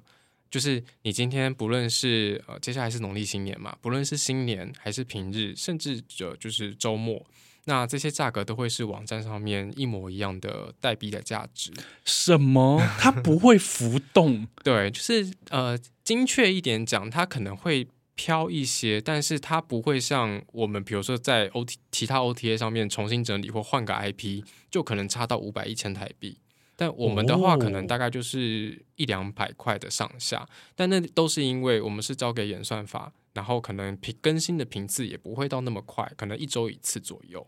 [0.55, 7.21] 就是你今天不论是呃，接下来是农历新年嘛，不论是新年还是平日，甚至就就是周末。
[7.65, 11.73] 那这些价格都会是网站上面一模一样的代币的价值。
[12.05, 12.81] 什么？
[12.97, 14.47] 它不会浮动？
[14.63, 26.37] 对，就是呃，精确一点讲，它可能会飘一些，但是它不会像我们比如说在 O T 其他 O T A 上面重新整理或换个 I P，就可能差到五百一千台币。
[26.75, 30.39] 但我们的话，可能大概就是一两百块的上下。
[30.39, 30.49] 哦。
[30.75, 33.13] 但那都是因为我们是交给演算法。
[33.35, 37.45] 然后可能频更新的频次也不会到那么快，可能一周一次左右。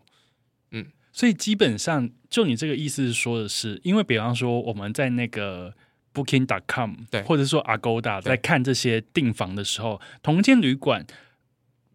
[0.72, 5.72] 嗯，所以基本上就你这个意思是说的是，因为比方说我们在那个
[6.12, 11.06] Booking.com 对，或者说 Agoda 在看这些订房的时候，同间旅馆，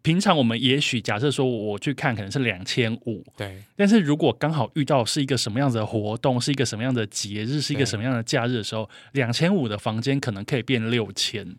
[0.04, 11.56] 平常我们也许假设说我去看可能是两千五，对，但是如果刚好遇到是一个什么样子的活动，是一个什么样的节日，是一个什么样的假日的时候，两千五的房间可能可以变六千。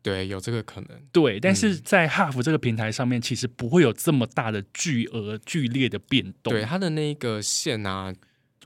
[0.00, 0.90] 对，有这个可能。
[1.10, 6.52] 对，但是在 Half 这个平台上面，其实不会有这么大的巨额、剧烈的变动。
[6.52, 8.14] 对，它的那个线啊，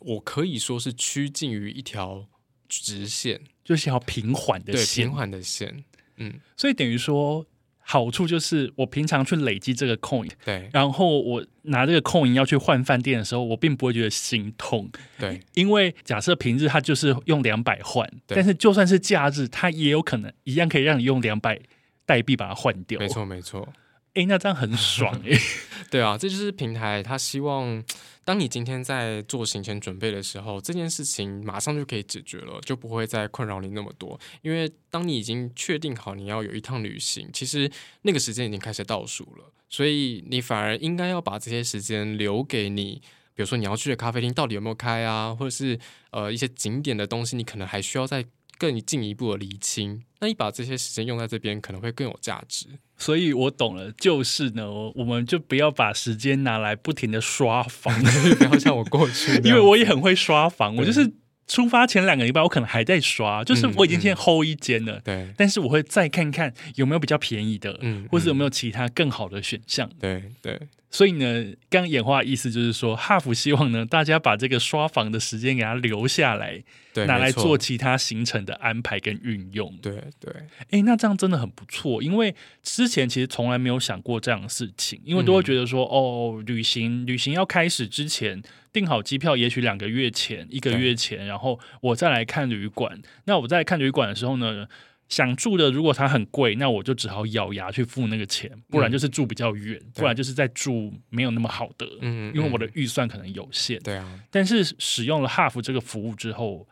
[0.00, 2.26] 我可以说是趋近于一条
[2.68, 5.82] 直线，就是一条平缓的线，对，平缓的线。
[6.18, 7.46] 嗯，所以等于说。
[7.84, 21.60] 好处就是我平常去累积这个 coin，对，然后我拿这个 coin 要去换饭店的时候，我并不会觉得心痛，对，因为假设平日它就是用两百换，但是就算是假日，它也有可能一样可以让你用两百
[22.06, 23.68] 代币把它换掉，没错没错。
[24.14, 25.38] 哎，那这样很爽哎
[25.90, 27.83] 对啊，这就是平台他希望。
[28.25, 34.18] 当你今天在做行前准备的时候，这件事情马上就可以解决了，就不会再困扰你那么多。
[34.42, 37.68] 因为当你已经确定好你要有一趟旅行，其实
[38.03, 43.03] 那个时间已经开始倒数了，所以你反而应该要把这些时间留给你，
[43.35, 45.77] 比如说你要去的咖啡厅到底有没有开啊，或者是
[46.11, 48.25] 呃一些景点的东西，你可能还需要再
[48.58, 50.02] 更进一步的厘清。
[50.20, 52.66] 那你把这些时间用在这边，可能会更有价值。
[52.96, 57.92] 所以我懂了，就是呢，我们就不要把时间拿来不停的刷房，
[58.38, 61.12] 不要像我过去，因为我也很会刷房，我就是
[61.48, 70.60] 出发前两个礼拜，我可能还在刷，就是我已经先 hold 一间了，对、嗯，但是我会再看看有没有比较便宜的，嗯，或者有没有其他更好的选项，对对。
[70.88, 76.62] 所以呢，刚演化的意思就是说，Huff 希望呢，大家把这个刷房的时间给它留下来，
[76.92, 79.76] 对，拿来做其他行程的安排跟运用。
[79.81, 80.33] 对对，
[80.70, 93.00] 哎，那这样真的很不错，因为之前其实从来没有想过这样的事情，因为都会觉得说，嗯、哦，旅行旅行要开始之前订好机票，也许两个月前、一个月前，然后我再来看旅馆。
[93.24, 94.66] 那我在看旅馆的时候呢，
[95.09, 103.78] 想住的，如果它很贵，那我就只好咬牙去付那个钱，不然就是住比较远，嗯、不然就是在住没有那么好的，嗯，因为我的预算可能有限。
[103.81, 106.66] 对啊，但是使用了 Half 这个服务之后，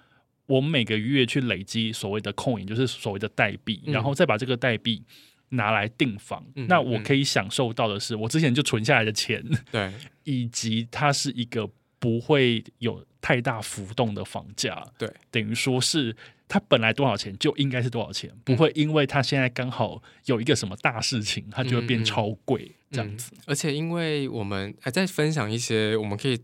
[0.51, 5.03] 我每个月去累积所谓的 coin，就是所谓的代币，嗯，然后再把这个代币
[5.51, 9.93] 拿来订房，嗯，那我可以享受到的是我之前就存下来的钱，对，
[10.25, 16.17] 以及它是一个不会有太大浮动的房价，对，等于说是。
[16.53, 23.31] 它本来多少钱就应该是多少钱，不会因为它现在刚好有一个什么大事情，它就会变超贵这样子。
[23.47, 26.37] 而且，因为我们还在分享一些我们可以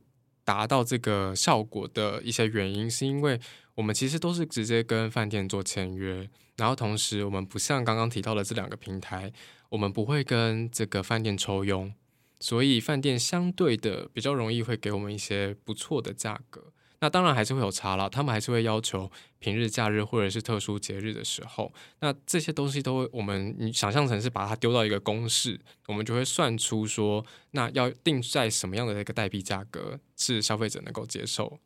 [0.45, 3.37] 达到这个效果的一些原因，是因为
[3.77, 9.33] 我们其实都是直接跟饭店做签约，然后同时我们不像刚刚提到的这两个平台，
[9.69, 11.93] 我们不会跟这个饭店抽佣，
[12.41, 16.73] 所以饭店相对的比较容易会给我们一些不错的价格。
[17.01, 31.61] 那当然还是会有差啦，他们还是会要求平日、假日或者是特殊节日的时候，那这些东西都会我们你想象成是把它丢到一个公式，我们就会算出说，那要定在什么样的一个代币价格是消费者能够接受。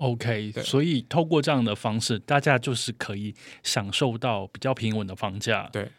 [0.00, 5.68] OK，所以透过这样的方式，大家就是可以享受到比较平稳的房价。
[5.70, 5.90] 对，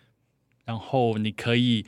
[0.66, 1.86] 然后你可以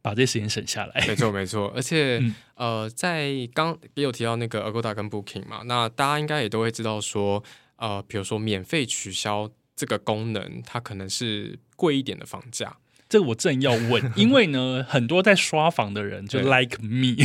[0.00, 1.06] 把这时间省下来。
[1.06, 1.70] 没错，没错。
[1.76, 7.44] 而且，嗯、呃，在刚也有提到那个 Agoda 跟 Booking 嘛，那大家应该也都会知道说，
[7.76, 12.78] 呃，比如说免费取消这个功能，它可能是贵一点的房价。
[13.10, 17.16] 这个我正要问， 因为呢，很多在刷房的人就 like me，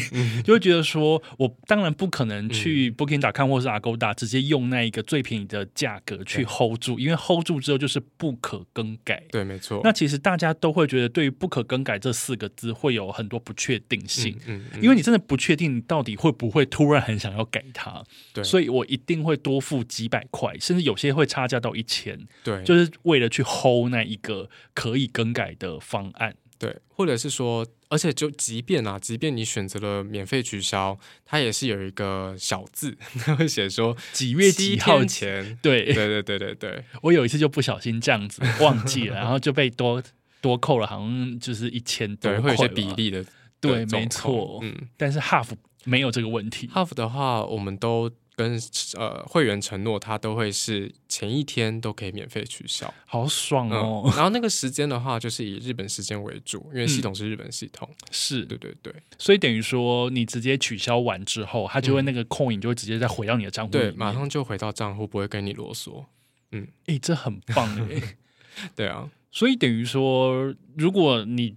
[0.44, 9.24] 就会觉得说，我当然不可能去 Booking.com 或是 Agoda 直接用那一个最便宜的价格去 hold 住，因为 hold 住之后就是不可更改。
[9.30, 9.80] 对，没错。
[9.84, 18.04] 那其实大家都会觉得，对于不可更改这四个字会有很多不确定性，嗯，因为你真的不确定你到底会不会突然很想要改它。
[18.34, 22.20] 对，所以我一定会多付几百块，甚至有些会差价到一千。
[22.44, 35.58] 对，就是为了去 hold 那一个可以更改的方案，对，或者是说，而且就即便啊，即便你选择了免费取消，它也是有一个小字，它 会写说几月几号前。
[35.62, 36.84] 对，对，对，对，对，对。
[37.04, 40.02] 我有一次就不小心这样子忘记了，然后就被多
[40.42, 43.24] 多扣了，好像就是一千多对，会有些比例的，
[43.60, 44.60] 对，没错。
[44.62, 45.50] 嗯，但是 Half
[45.84, 46.68] 没有这个问题。
[46.74, 48.12] Half 的话，我们都。
[48.36, 48.60] 跟
[48.98, 54.12] 呃会员承诺，他都会是前一天都可以免费取消，好爽哦、嗯。
[54.16, 57.88] 然后那个时间的话，就是以日本时间为主，因为系统是日本系统。
[57.90, 66.06] 嗯、是对对对，所以等于说你直接取消完之后，他就会那个 coin 就会直接再回到你的账户，对，马上就回到账户，不会跟你啰嗦。
[66.52, 68.16] 嗯，哎、欸，这很棒哎。
[68.76, 71.56] 对啊，所以等于说，如果你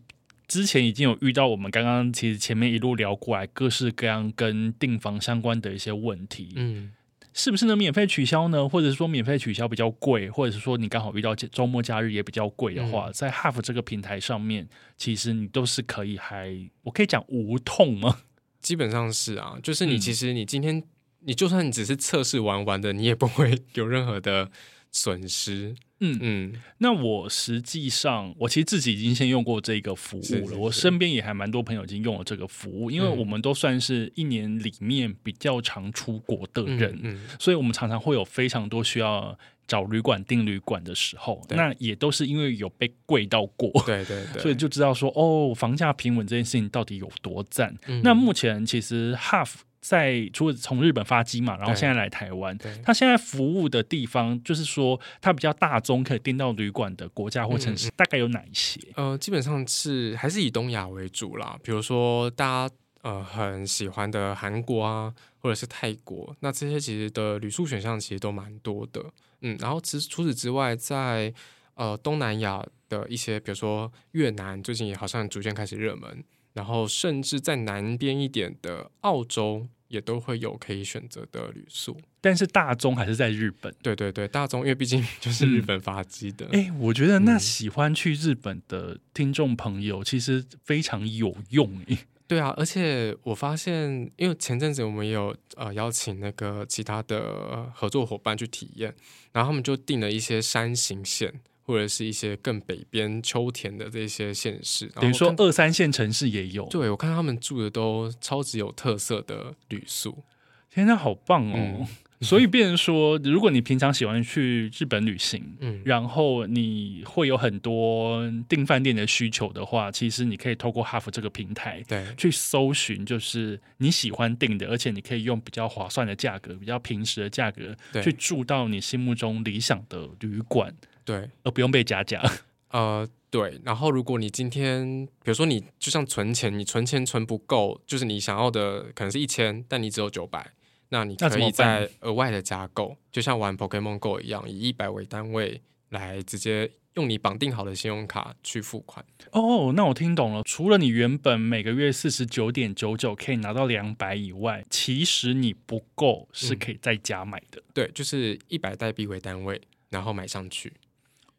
[0.49, 6.91] 之前已经有遇到我们刚刚其实前面一路聊过来各式各样跟订房相关的一些问题，嗯，
[7.35, 8.67] 是不是能免费取消呢？
[8.67, 18.21] 或者是说免费取消比较贵，或者是说你刚好遇到周末假日也比较贵的话，嗯、在 Half 这个平台上面，其实你都是可以还我可以讲无痛吗？
[18.63, 20.85] 基本上是啊，就是你其实你今天、嗯、
[21.27, 24.51] 你就算你只是测试玩玩的，你也不会有任何的
[24.93, 25.75] 损失。
[26.01, 30.27] 嗯嗯，那我实际上，我其实自己已经先用过这个服务了。
[30.27, 41.45] 是是是，我身边也还蛮多朋友已经用了这个服务，因为我们都算是一年里面比较常出国的人，嗯嗯、所以我们常常会有非常多需要找旅馆订旅馆的时候。
[41.51, 47.77] 那也都是因为有被贵到过，对对对，所以就知道说哦，房价平稳这件事情到底有多赞。
[47.89, 49.55] 嗯、那目前其实 Half。
[49.81, 58.81] 在除了从日本发机嘛，然后现在来台湾，他现在服务的地方，就是说他比较大宗可以订到旅馆的国家或城市，嗯，大概有哪一些？
[58.97, 69.05] 呃，基本上是还是以东亚为主啦，比如说大家呃很喜欢的韩国啊，或者是泰国，那这些其实的旅宿选项其实都蛮多的，
[69.43, 71.33] 嗯，然后其实除此之外，在
[71.75, 76.25] 呃东南亚的一些，比如说越南，最近也好像逐渐开始热门。
[76.59, 81.97] 然后，甚至在南边一点的澳洲，也都会有可以选择的旅宿。
[82.21, 83.73] 但是大中还是在日本。
[83.81, 86.47] 对对对，大中因为毕竟就是日本发迹的。
[86.47, 91.81] 哎、嗯，我觉得那喜欢去日本的听众朋友其实非常有用。
[92.27, 98.93] 对啊，而且我发现，因为前阵子我们也有呃邀请那个其他的合作伙伴去体验，
[99.33, 101.41] 然后他们就订了一些山形线。
[101.69, 106.65] 或者是一些更北边秋田的这些县市，等于说二三线城市也有。
[106.71, 110.25] 对，我看他们住的都超级有特色的旅宿，
[110.71, 111.55] 天哪，好棒哦！
[111.81, 111.87] 嗯、
[112.23, 130.75] 所以变成说，如果你平常喜欢去日本旅行，嗯，然后你会有很多订饭店的需求的话，其实你可以透过 Half 这个平台，对，去搜寻就是你喜欢订的，而且你可以用比较划算的价格、比较平时的价格，去住到你心目中理想的旅馆。
[131.09, 132.23] 对，而不用被加价。
[132.69, 133.59] 呃，对。
[133.65, 140.53] 然后，如果你今天，比如说你就像存钱，你存钱存不够，就是你想要的可能是一千，但你只有九百，
[140.91, 149.03] 那你可以再额外的加购，就像玩 Pokemon Go 一样，以一百为单位来直接用你绑定好的信用卡去付款。
[149.33, 150.43] 哦，那我听懂了。
[150.45, 157.59] 除了你原本每个月四十九点九九可以拿到两百以外，其实你不够是可以再加买的。
[157.61, 160.71] 嗯、对，就是一百代币为单位，然后买上去。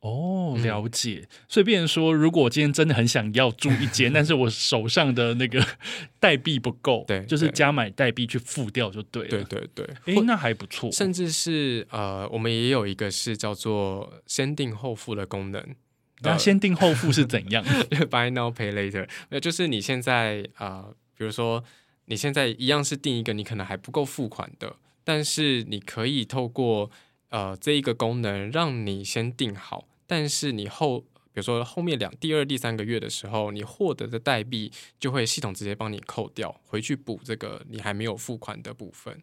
[0.01, 1.27] 哦，了解。
[1.29, 5.61] 嗯、所以，变成说，如果我今天真的很想要住一间， 但是我手上的那个
[6.19, 9.29] 代币不够，对，就是加买代币去付掉就对了。
[9.29, 10.91] 对对对，哎、欸，那还不错。
[10.91, 15.75] 甚至是呃，我们也有一个是叫做先订后付的功能。
[16.21, 19.07] 那先订后付是 怎样？Buy now, pay later。
[19.29, 21.63] 那就是你现在啊、呃，比如说
[22.05, 24.75] 你现在一样是订一个你可能还不够付款的。
[25.05, 26.91] 但是你可以透过
[27.29, 30.99] 呃这一个功能让你先定好，但是你后
[31.31, 39.21] 比如说后面两第二第三个月的时候，你获得的代币就会系统直接帮你扣掉，回去补这个你还没有付款的部分。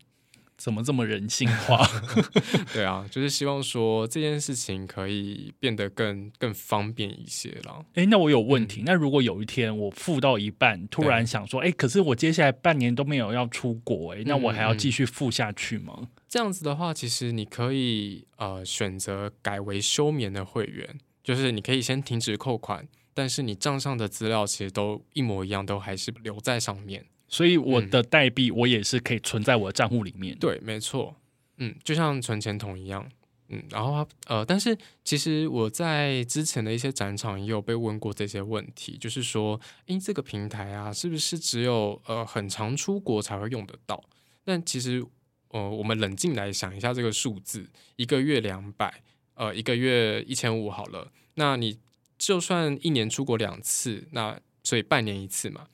[0.57, 1.87] 怎么这么人性化？
[2.73, 7.85] 对啊，就是希望说这件事情可以变得更更方便一些啦。
[7.95, 8.81] 哎，那我有问题。
[8.81, 15.95] 嗯、那如果有一天我付到一半，突然想说，哎，可是我接下来半年都没有要出国，哎，那我还要继续付下去吗？
[16.01, 27.05] 嗯、这样子的话，其实你可以呃选择改为休眠的会员，就是你可以先停止扣款，但是你账上的资料其实都一模一样，都还是留在上面。
[27.29, 30.35] 所以我的代币我也是可以存在我的账户里面。
[30.37, 30.39] 嗯。
[30.39, 31.17] 对，没错。
[31.59, 33.09] 嗯，就像存钱筒一样。
[33.49, 44.03] 嗯，然后呃，但是其实我在之前的一些展场也有被问过这些问题，就是说，诶，这个平台啊，是不是只有呃很常出国才会用得到？
[44.45, 45.05] 但其实，
[45.51, 49.03] 呃，我们冷静来想一下这个数字，一个月两百，
[49.35, 51.13] 呃，一个月一千五好了。
[51.35, 51.79] 那你
[52.19, 55.69] 就算一年出国两次，那所以半年一次嘛。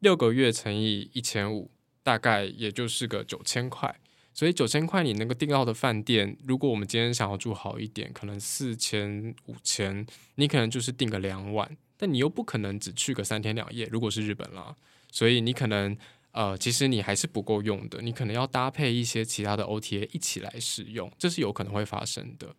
[0.00, 1.70] 六个月乘以一千五，
[2.02, 3.98] 大概也就是个九千块。
[4.32, 11.76] 所以九千块你能够订到的饭店，如果我们今天想要住好一点，可能四千五千，你可能就是订个两晚。
[11.96, 14.76] 但你又不可能只去个三天两夜，如果是日本啦，
[15.10, 15.96] 所以你可能
[16.30, 22.54] 呃，其实你还是不够用的，你可能要搭配一些其他的 OTA 一起来使用，这是有可能会发生的。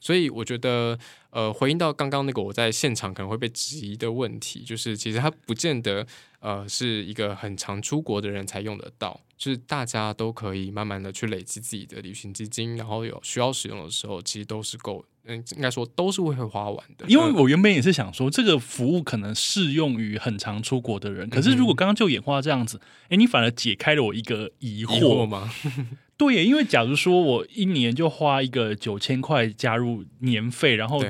[0.00, 0.98] 嗯，所以我觉得
[1.30, 6.06] 呃，回应到刚刚那个我在现场可能会被质疑的问题，就是其实它不见得。
[6.42, 17.04] 呃，是一个很常出国的人才用得到，就是大家都可以慢慢的去累积自己的旅行基金，然后有需要使用的时候，其实都是够，嗯，应该说都是会花完的。
[17.08, 25.52] 因为我原本也是想说，这个服务可能适用于很常出国的人，可是如果刚刚就演化这样子，哎、嗯，你反而解开了我一个疑惑，疑惑吗？
[26.28, 31.02] 对，因为假如说我一年就花一个九千块加入年费，然后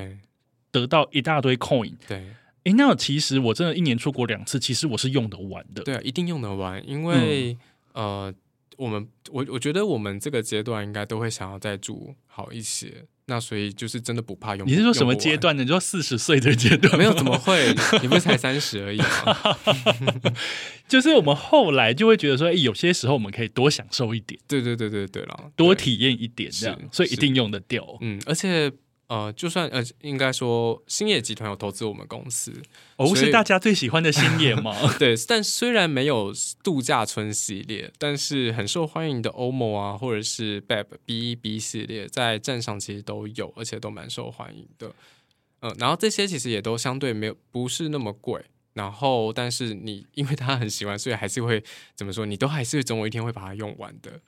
[0.71, 2.25] 得到一大堆 coin，对。
[2.63, 5.83] 哎，那其实我真的一年出国两次，其实我是用得完的。
[5.83, 7.57] 对啊，一定用得完，因为、
[7.95, 8.35] 嗯、呃，
[8.81, 14.67] 我们我我觉得我们这个阶段应该都会想要再住好一些，那所以就是真的不怕用。
[14.67, 15.63] 你是说什么阶段呢？
[15.63, 16.97] 你说四十岁的阶段？
[16.97, 17.75] 没有，怎么会？
[18.01, 19.37] 你不是才三十而已吗？
[20.89, 24.41] 就是我们后来就会觉得说，哎，有些时候我们可以多享受一点。
[24.49, 27.87] 对对对对对了，多体验一点这样，所以一定用得掉。
[28.01, 28.73] 嗯，而且。
[29.11, 32.53] 呃，就算呃，应该说星野集团有投资我们公司，
[32.95, 34.73] 哦，是大家最喜欢的星野吗？
[35.01, 36.33] 对，但虽然没有
[36.63, 44.87] 度假村系列，但是很受欢迎的 OMO 啊，或者是 BEB BEB 系列，在站上其实都有，而且都蛮受欢迎的。
[45.59, 48.41] 嗯、呃，然后这些其实也都相对没有不是那么贵，
[48.75, 51.61] 然后但是你因为他很喜欢，所以还是会
[51.97, 54.21] 怎么说，你都还是总有一天会把它用完的。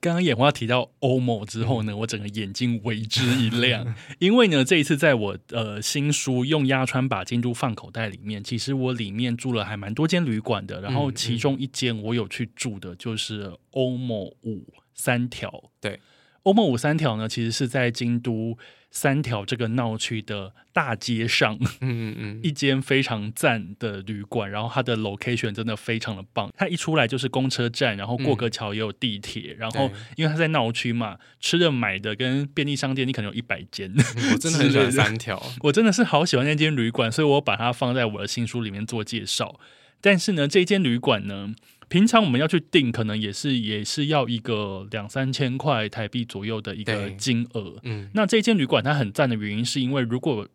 [0.00, 15.98] 刚刚眼花提到 OMO 之后呢，我整个眼睛为之一亮， 因为呢，这一次在我呃新书用压川把京都放口袋里面，其实我里面住了还蛮多间旅馆的，然后其中一间我有去住的就是 OMO 五三条，对
[16.44, 18.56] ，OMO 五三条呢，其实是在京都。
[18.96, 26.50] 三条这个闹区的大街上，嗯嗯嗯， 一间非常赞的旅馆，然后它的 location 真的非常的棒。
[26.56, 33.92] 它一出来就是公车站，然后过个桥也有地铁，嗯、然后因为它在闹区嘛，吃的买的跟便利商店，你可能有一百间。
[34.32, 39.60] 我真的很喜欢三条，我真的是好喜欢那间旅馆，所以我把它放在我的新书里面做介绍。
[40.00, 41.54] 但是呢，这间旅馆呢。
[41.88, 47.78] 平常我们要去订，可能也是也是要一个两三千块台币左右的一个金额。
[47.84, 50.48] 嗯，那这间旅馆它很赞的原因，是因为如果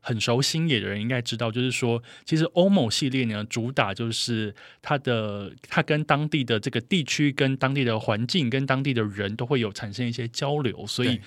[0.00, 10.86] 很熟星野的人应该知道，就是说，其实 OMO 系列呢，主打就是它的它跟当地的这个地区、跟当地的环境、跟当地的人都会有产生一些交流。
[10.86, 11.20] 所以，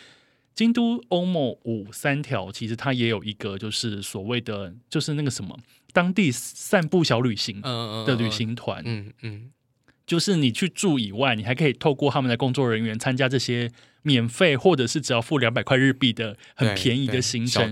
[0.56, 5.56] 京都 OMO 五三条其实它也有一个就是所谓的就是那个什么。
[5.94, 9.52] 当地散步小旅行的旅行团，嗯嗯，嗯，
[10.06, 13.72] 就是你去住以外，你还可以透过他们的工作人员参加这些
[14.04, 17.72] 免费或者是只要付两百块日币的很便宜的行程，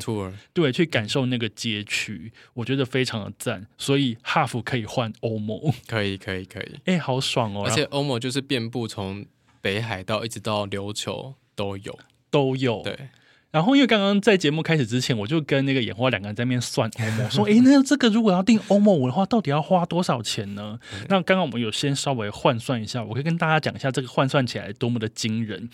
[0.53, 3.65] 对，去感受那个街区，我觉得非常的赞。
[3.77, 7.63] 所以 Half 可以换 OMO，可以可以可以， 哎、欸，好爽哦！
[7.65, 9.25] 而且 OMO 就是遍布从
[9.61, 11.99] 北海道一直到琉球都有。
[12.31, 13.09] 都有，对。
[13.51, 20.79] 然后，因为刚刚在节目开始之前，我就跟那个演花两个人在那边算 OMO，说：“诶，那这个如果要订 OMO 五的话，到底要花多少钱呢？”
[21.09, 25.67] 那刚刚我们有先稍微换算一下，我可以跟大家讲一下这个换算起来多么的惊人。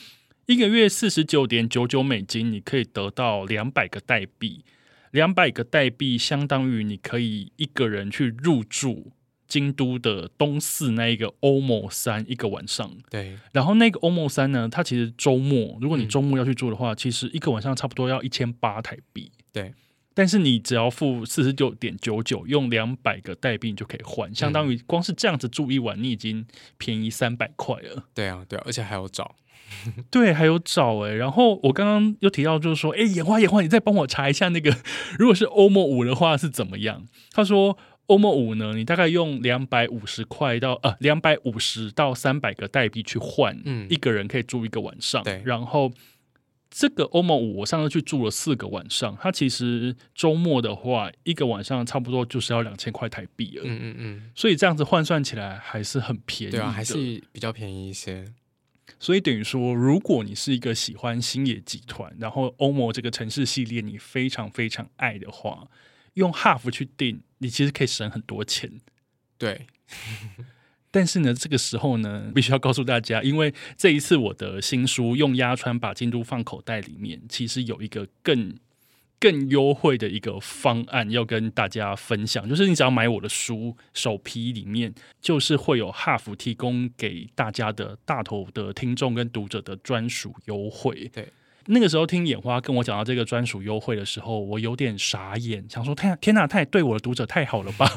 [0.45, 4.63] 一个月四十九点九九美金，你可以得到两百个代币，
[5.11, 9.11] 两百个代币相当于你可以一个人去入住
[9.55, 12.91] 京都的东四那一个 OMO 三一个晚上。
[13.09, 19.31] 对，然后那个 OMO 三呢，它其实周末，如果你周末要去住的话，嗯、其实一个晚上差不多要一千八台币。
[19.53, 19.73] 对，
[20.13, 26.45] 但是你只要付四十九点九九，用两百个代币你就可以换，相当于光是这样子住一晚，你已经
[26.77, 28.03] 便宜三百块了。
[28.13, 29.35] 对啊，对啊，而且还有找。
[30.11, 34.75] 对，还有找哎，然后我刚刚又提到，就是说，哎，眼花眼花，你再帮我查一下那个，
[35.17, 37.03] 如果是 OMO 五的话是怎么样？
[37.31, 37.75] 他说
[38.07, 45.23] OMO 五呢，你大概用两百五十块到呃两百五十到三百个代币去换，嗯，一个人可以住一个晚上。
[45.23, 45.91] 对，然后
[46.69, 53.63] 这个 OMO 五，我上次去住了四个晚上，它其实周末的话，一个晚上差不多就是要两千块台币了。
[53.65, 56.95] 嗯嗯嗯，所以这样子换算起来还是很便宜，对啊，还是
[57.31, 58.25] 比较便宜一些。
[58.99, 65.67] 所以等于说，如果你是一个喜欢星野集团，然后 OMO 这个城市系列你非常非常爱的话，
[66.16, 68.82] 用 Half 去定，你其实可以省很多钱。
[69.38, 69.68] 对，
[70.91, 78.57] 但是呢，这个时候呢，必须要告诉大家，因为这一次我的新书用压穿把京都放口袋里面，其实有一个更。
[79.18, 91.09] 更优惠的一个方案要跟大家分享，就是你只要买我的书首批里面，就是会有 Half 提供给大家的大头的听众跟读者的专属优惠。
[91.13, 91.30] 对，
[91.68, 97.89] 那个时候听眼花跟我讲到这个专属优惠的时候，我有点傻眼，想说：天天哪，他也对我的读者太好了吧？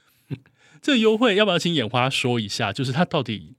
[0.82, 2.72] 这个优惠要不要请眼花说一下？
[2.72, 3.56] 就是它到底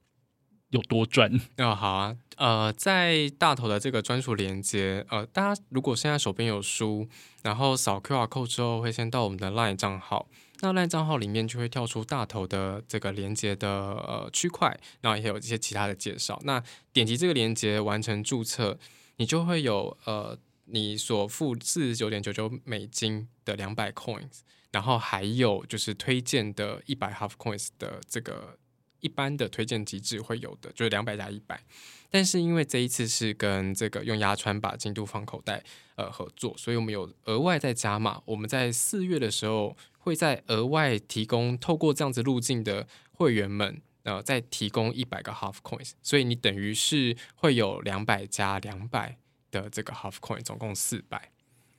[0.70, 1.40] 有多赚？
[1.58, 2.18] 哦，好啊。
[2.38, 7.08] 呃，在大头的这个专属链接，呃，大家如果现在手边有书，
[7.44, 10.28] 然后扫 QR code 之后，会先到我们的 LINE 账号，
[10.62, 16.40] 那 LINE 账号里面就会跳出大头的这个链接的呃区块，然后也有一些其他的介绍。
[16.44, 18.80] 那点击这个链接完成注册，
[19.22, 24.40] 你就会有呃你所付四十九点九九美金的两百 coins，
[24.72, 28.58] 然后还有就是推荐的一百 half coins 的这个
[29.00, 31.64] 一般的推荐机制会有的，就是两百加一百。
[32.10, 35.64] 但是因为这一次是跟这个用压川把京都放口袋
[35.98, 38.20] 呃合作，所以我们有额外再加码。
[38.26, 49.18] 我们在四月的时候会在额外提供，透过这样子路径的会员们呃再提供一百个 half coins，所以你等于是会有两百加两百
[49.52, 51.30] 的这个 half coin，总共四百。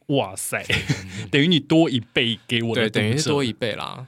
[0.07, 0.65] 哇塞，
[1.31, 4.07] 等于你多一倍给我的，对，等于是多一倍啦。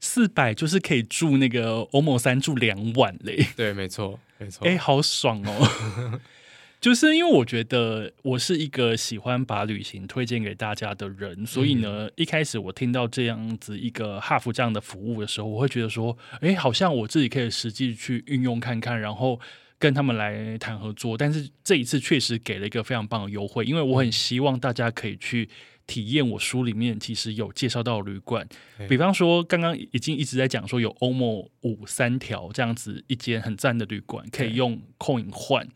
[0.00, 3.46] 四百就是可以住那个 OMO 三住两晚嘞。
[3.56, 4.18] 对，没错。
[4.38, 6.20] 没错，哎，好爽哦！
[6.82, 19.38] 就是因为我觉得我是一个喜欢把旅行推荐给大家的人，所以呢，一开始我听到这样子一个 Half 这样的服务的时候，我会觉得说，哎，好像我自己可以实际去运用看看，然后
[19.78, 21.16] 跟他们来谈合作。
[21.16, 25.48] 但是这一次确实给了一个非常棒的优惠，因为我很希望大家可以去。
[25.84, 28.46] 体验我书里面其实有介绍到旅馆，
[28.88, 35.68] 比方说刚刚已经一直在讲说有 OMO 五三条这样子一间很赞的旅馆，可以用 coin 换。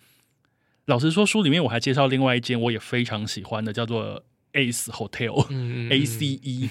[0.86, 4.22] 老实说，书里面我还介绍另外一间我也非常喜欢的，叫做
[4.52, 6.68] Ace Hotel，嗯嗯嗯 ACE。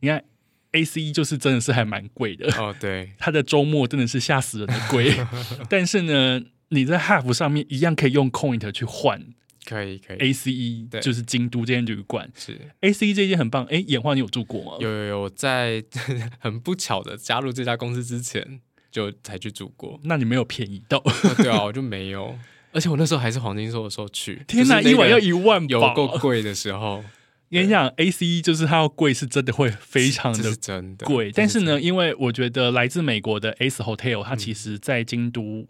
[0.00, 0.24] 你看
[0.72, 5.14] ACE 就是真的是还蛮贵的哦，对， 它的周末真的是吓死人的贵。
[5.68, 9.20] 但是呢，你在 Half 上面一样可以用 coin 去换。
[9.64, 13.64] 可以可以，A C E 就是京都这间旅馆，是 A C E 这间很棒。
[13.64, 14.76] 哎，演化你有住过吗？
[14.78, 15.82] 有有有，在
[16.38, 18.60] 很不巧的加入这家公司之前
[18.92, 19.98] 就才去住过。
[20.04, 21.02] 那你没有便宜到？
[21.38, 22.38] 对啊，我就没有。
[22.76, 27.02] 而且我那时候还是黄金周的时候去，天哪，一晚要一万，有够贵的时候。
[27.50, 31.32] 跟你讲，A C E 就是它要贵，是真的会非常的真的贵。
[31.32, 35.66] 但是呢，因为我觉得来自美国的 Ace Hotel，它其实在京都。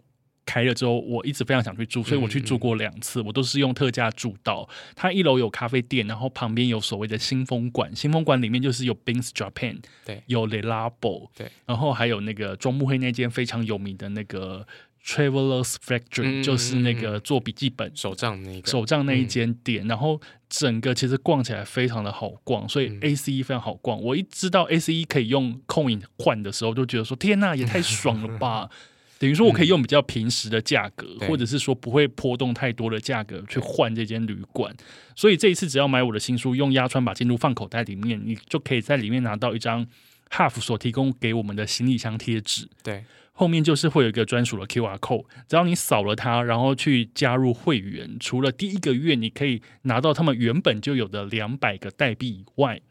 [0.49, 4.65] 开了之后，我一直非常想去住，所以我去住过两次，我都是用特价住到。
[4.95, 14.65] 它一楼有咖啡店，然后旁边有所谓的新风馆，新风馆里面就是有 Bings Japan，对，有 Le Labo，对，然后还有那个中目黑那间非常有名的那个
[15.07, 24.01] Travelers Factory，就是那个做笔记本手账那个手账那一间店，嗯，然后整个其实逛起来非常的好逛，所以 ACE 非常好逛。
[24.01, 28.69] 我一知道 ACE 可以用 Coin 换的时候，就觉得说天呐，也太爽了吧！
[29.19, 34.71] 等于说，我可以用比较平时的价格，嗯、或者是说不会波动太多的价格去换这间旅馆。
[35.15, 39.87] 所以这一次只要买我的新书，用压穿把进度放口袋里面，你就可以在里面拿到一张
[40.29, 42.67] Half 所提供给我们的行李箱贴纸。
[42.83, 43.05] 对，
[43.37, 52.81] 后面就是会有一个专属的 QR code，只要你扫了它，然后去加入会员，除了第一个月你可以拿到他们原本就有的两百个代币以外，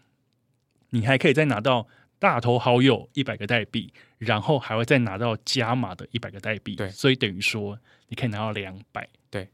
[0.90, 1.88] 你还可以再拿到。
[2.18, 7.78] 大头好友一百个代币，然后还会再拿到加码的一百个代币，对，所以等于说
[8.08, 9.46] 你可以拿到两百，对，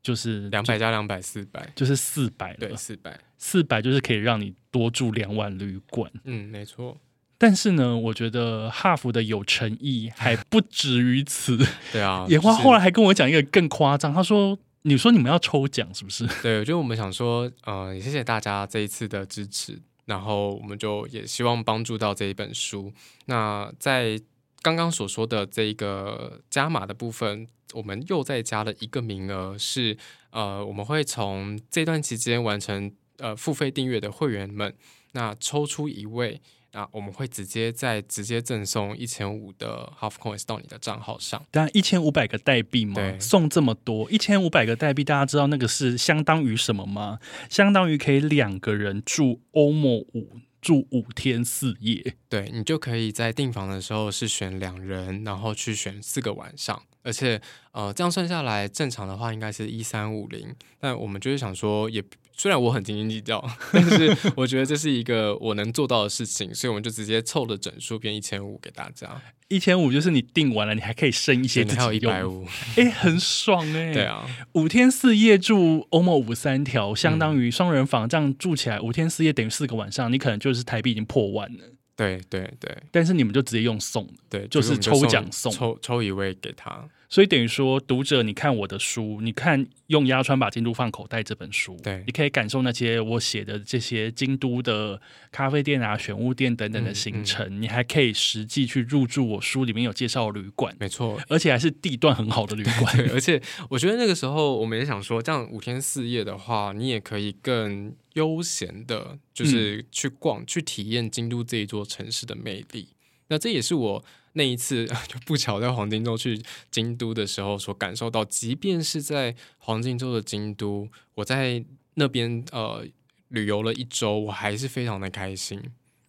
[0.00, 6.96] 就是两百加两百四百，就是四百了，对，四百，四百就是可以让你多住两晚旅馆，嗯，没错，
[7.42, 11.56] 但是呢，我觉得哈佛的有诚意 还不止于此。
[11.90, 22.92] 对啊， 野花后来还跟我讲一个更夸张，他说：“你说你们要抽奖是不是？” 对，就我们想说，呃，也谢谢大家这一次的支持，然后我们就也希望帮助到这一本书。
[23.24, 24.20] 那在
[24.60, 29.96] 刚刚所说的这一个加码的部分，我们又再加了一个名额，是
[30.30, 34.74] 呃，我们会从这段期间完成呃付费订阅的会员们，
[35.12, 36.42] 那抽出一位。
[36.72, 41.44] 那我们会直接再直接赠送一千五的 Half Coins 到你的账号上。
[41.50, 47.18] 当然，一千五百个代币嘛，对送这么多，一千五百个代币，大家知道那个是相当于什么吗？
[47.48, 52.14] 相当于可以两个人住欧莫五，住五天四夜。
[52.28, 57.40] 对，你就可以在订房的时候是选两人，然后去选四个晚上，而且
[57.72, 60.54] 呃，这样算下来，正常的话应该是一三五零。
[60.78, 62.02] 但我们就是想说也。
[62.32, 63.38] 虽然我很斤斤计较，
[63.70, 69.20] 但是我觉得这是一个我能做到的事情，所以我们就直接凑了整数变一千五给大家。
[69.48, 72.46] 一千五就是你定完了，你还可以剩一些自己用，还有一百五，
[72.76, 73.92] 哎，很爽哎、欸。
[73.92, 81.64] 对啊，五天四夜住欧梦五三条，相当于双人房，这样住起来五天四夜等于四个晚上，你可能就是台币已经破万了。
[82.00, 86.88] 对对对，但是你们就直接用送，对，就是抽奖送，抽抽一位给他。
[87.10, 95.02] 所以等于说，读者，你看我的书，你看用压川把京都放口袋这本书，对，你可以感受那些我写的这些京都的
[95.32, 102.96] 咖啡店啊、选物店等等的行程，嗯嗯、你还可以实际去入住我书里面有介绍的旅馆，没错，而且还是地段很好的旅馆。
[103.12, 112.90] 而且我觉得那个时候我们也想说，这样五天四夜的话，你也可以更悠闲的，就是去逛、嗯、去体验京都这一座城市的魅力。
[113.26, 114.04] 那这也是我。
[114.34, 121.64] 那一次 就不巧在黄金周去京都的时候所感受到，即便是在黄金周的京都，我在
[121.94, 122.86] 那边呃
[123.28, 125.60] 旅游了一周，我还是非常的开心。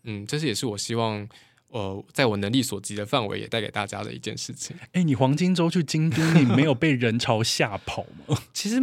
[0.03, 1.27] 嗯，这是也是我希望
[1.67, 4.75] 呃在我能力所及的范围也带给大家的一件事情。
[4.93, 8.37] 哎，你黄金周去京都，你没有被人潮吓跑吗？
[8.53, 8.77] 其实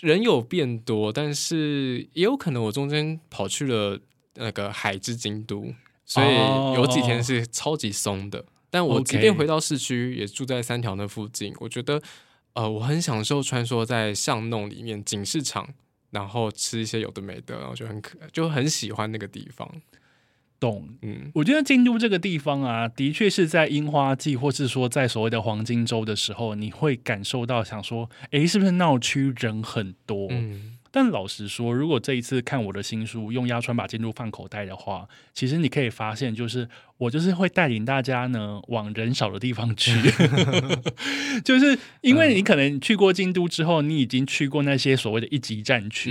[0.00, 4.00] 人有变多，但是也有可能我中间跑去了
[4.34, 5.74] 那个海之京都，
[6.04, 6.34] 所以
[6.74, 8.44] 有几天是超级松的。
[8.70, 11.54] 但我即便回到市区，也住在三条那附近。
[11.60, 12.00] 我觉得，
[12.52, 15.68] 呃，我很享受穿梭在巷弄里面，锦市场，
[16.10, 19.70] 然后吃一些有的没的，然后就很可，就很喜欢那个地方。
[20.60, 30.26] 懂，嗯，我觉得京都这个地方啊，的确是在樱花季，或是说在所谓的黄金周的时候，你会感受到想说，诶，是不是闹区人很多？
[30.30, 30.74] 嗯。
[30.90, 36.66] 但老实说，如果这一次看我的新书，用压川把京都放口袋的话，其实你可以发现，就是
[36.98, 39.92] 我就是会带领大家呢往人少的地方去，
[41.44, 46.10] 就是因为你可能去过京都之后，你已经去过那些所谓的一级战区，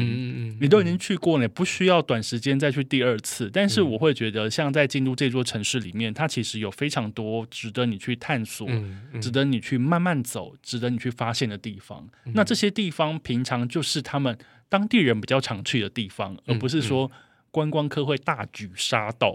[0.62, 3.50] 你都已经去过了，不需要短时间再去第二次。
[3.54, 8.68] 但是我会觉得，像在京都这座城市里面，它其实有非常多值得你去探索、
[9.20, 12.08] 值得你去慢慢走、值得你去发现的地方。
[12.34, 14.38] 那这些地方平常就是他们。
[14.70, 17.10] 当地人比较常去的地方，而不是说
[17.58, 19.34] 观光客会大举杀到，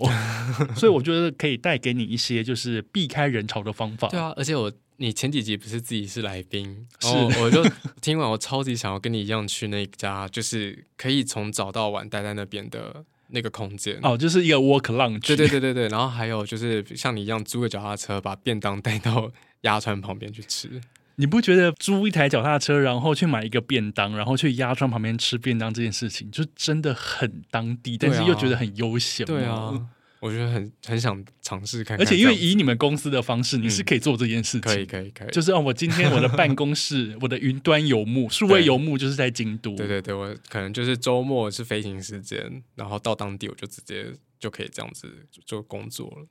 [0.61, 4.07] 嗯、 所以我觉得可以带给你一些就是避开人潮的方法。
[4.07, 7.09] 对啊，而且我你前几集不是自己是来宾，是
[7.41, 7.65] 我就
[8.01, 13.99] 听完，我超级想要跟你一样去那家，就是可以从早到晚待在那边的那个空间。
[14.05, 15.27] 哦，就是一个 work lounge。
[15.27, 19.29] 对对对对对，然后还有就是像你一样租个脚踏车，把便当带到
[19.63, 20.81] 鸭川旁边去吃。
[21.17, 29.27] 你不觉得租一台脚踏车，然后去买一个便当，然后去鸭川旁边吃便当这件事情，就真的很当地，但是又觉得很悠闲。
[29.27, 29.73] 对啊，
[30.21, 32.07] 我觉得很很想尝试看看。
[32.07, 34.61] 而且因为以你们公司的方式，你是可以做这件事情。
[34.61, 35.29] 可以可以可以。
[35.31, 39.75] 就是哦，我今天我的办公室，我的云端游牧、数位游牧就是在京都。
[39.77, 45.09] 对对对，我可能就是周末是飞行时间，然后到当地我就直接就可以这样子
[45.45, 46.27] 做工作了。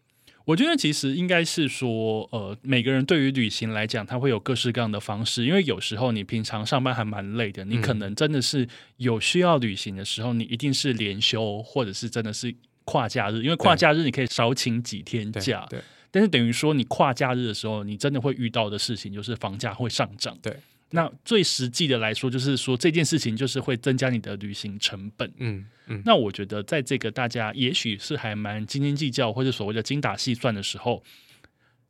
[0.45, 5.45] 我觉得其实应该是说，呃，每个人对于旅行来讲，他会有各式各样的方式。
[5.45, 8.67] 因为有时候你平常上班还蛮累的，你可能真的是
[8.97, 12.53] 有需要旅行的时候，你一定是连休，或者是真的是
[12.85, 13.43] 跨假日。
[13.43, 15.79] 因为跨假日你可以少请几天假，对。
[15.79, 15.83] 对。
[16.13, 20.53] 但是等于说你跨假日的时候，你真的会遇到的事情就是房价会上涨，对。
[20.91, 25.31] 那最实际的来说，就是说这件事情就是会增加你的旅行成本。
[25.37, 26.01] 嗯嗯。
[26.05, 31.01] 那我觉得，在这个大家也许是还蛮斤斤计较，或者所谓的精打细算的时候，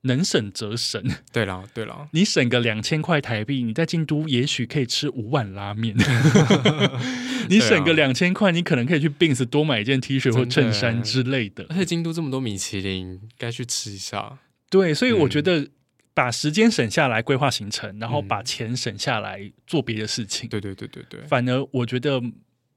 [0.01, 1.03] 能省则省。
[1.33, 5.95] 对了对了， 你省个两千块台币，你在京都也许可以吃五碗拉面。
[7.49, 11.65] 你省个两千块，你可能可以去 Bins 多买一件 T 恤或衬衫之类的。
[11.69, 14.37] 而且京都这么多米其林，该去吃一下。
[14.69, 15.67] 对，所以我觉得。
[16.13, 20.49] 把时间省下来规划行程，然后把钱省下来做别的事情。
[20.49, 21.21] 对对对对对。
[21.27, 22.21] 反而我觉得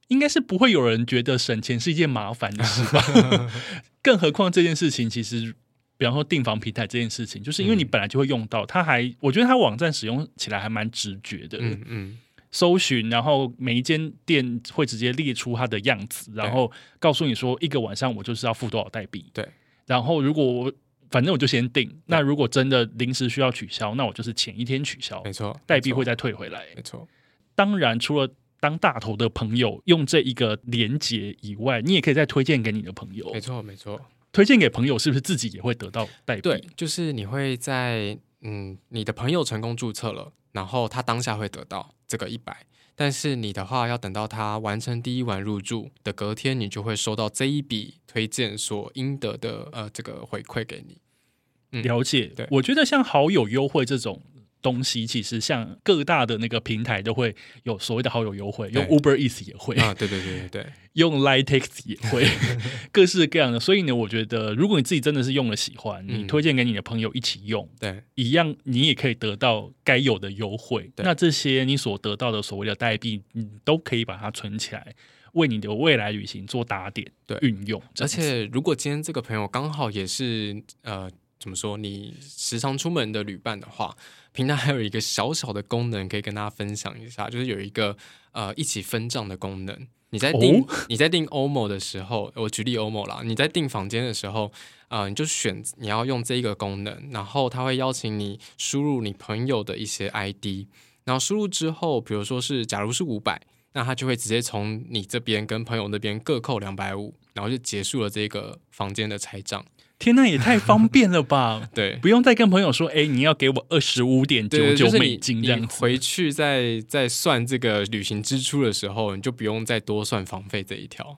[0.07, 3.51] 应该是不会有人觉得省钱是一件麻烦的事吧。
[4.01, 5.53] 更何况这件事情其实，
[5.97, 11.57] 比方说订房平台这件事情，就是因为你本来就会用到，它还我觉得它网站使用起来还蛮直觉的。
[11.59, 12.19] 嗯嗯，
[12.51, 19.25] 搜寻，然后每一间店会直接列出它的样子，然后告诉你说一个晚上我就是要付多少代币。
[19.33, 19.45] 对，
[19.87, 20.71] 然后如果我
[21.11, 26.65] 反正我就先定，那如果真的临时需要取消，那我就是前一天取消，没错，代币会再退回来。
[26.75, 27.07] 没错，
[27.53, 28.29] 当然除了
[28.59, 33.31] 当大头的朋友用这一个连接以外，你也可以再推荐给你的朋友。
[33.33, 33.99] 没错，没错，
[34.31, 36.41] 推荐给朋友是不是自己也会得到代币？
[36.41, 42.65] 对，就是你会在嗯，你的朋友成功注册了，然后他当下会得到这个一百，
[42.95, 51.81] 但是你的话要等到他完成第一晚入住的隔天，你就会收到这一笔推荐所应得的呃这个回馈给你。
[51.81, 54.21] 了解，对，我觉得像好友优惠这种
[54.65, 62.27] 东西，其实像各大的那个平台都会有所谓的好友优惠，用 Uber Eats 也会啊，对对对对对， 用 LITEX 也会，
[62.91, 63.59] 各式各样的。
[63.59, 70.89] 所以呢，我觉得如果你自己真的是用了喜欢，嗯、你推荐给你的朋友一起用，对，一样你也可以得到该有的优惠。
[70.97, 74.95] 那这些你所得到的所谓的代币，你都可以把它存起来，
[75.33, 77.79] 为你的未来旅行做打点，对，运用。
[77.99, 81.07] 而且如果今天这个朋友刚好也是呃。
[81.45, 81.77] 怎么说？
[81.77, 83.95] 你时常出门的旅伴的话，
[84.31, 87.95] 平台还有一个小小的功能可以跟大家分享一下，就是有一个
[88.31, 89.87] 呃一起分账的功能。
[90.09, 94.51] 你在订、哦、你在订欧某的时候，我举例欧某啦，你在订房间的时候，
[94.87, 100.65] 啊、呃，你就选你要用这一个功能，然后他会邀请你输入你朋友的一些 ID，
[101.03, 103.39] 然后输入之后，比如说是假如是五百，
[103.73, 109.63] 那他就会直接从你这边跟朋友那边各扣两百五，然后就结束了这个房间的拆账。
[109.97, 111.69] 天呐，也太方便了吧！
[111.73, 115.67] 对，不用再跟朋友说，哎、欸，你要给我二十五点九九美金这样子。
[115.67, 121.15] 就是、回去再再算这个旅行支出的时候，你就不用再多算房费这一条。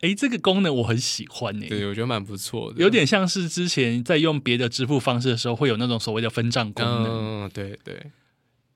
[0.00, 7.44] 哎、欸，这个功能我很喜欢哎，对，我觉得蛮不错的，有点像是之前在用别的支付方式的时候，会有那种所谓的分账功能。
[7.46, 8.00] 嗯，对对。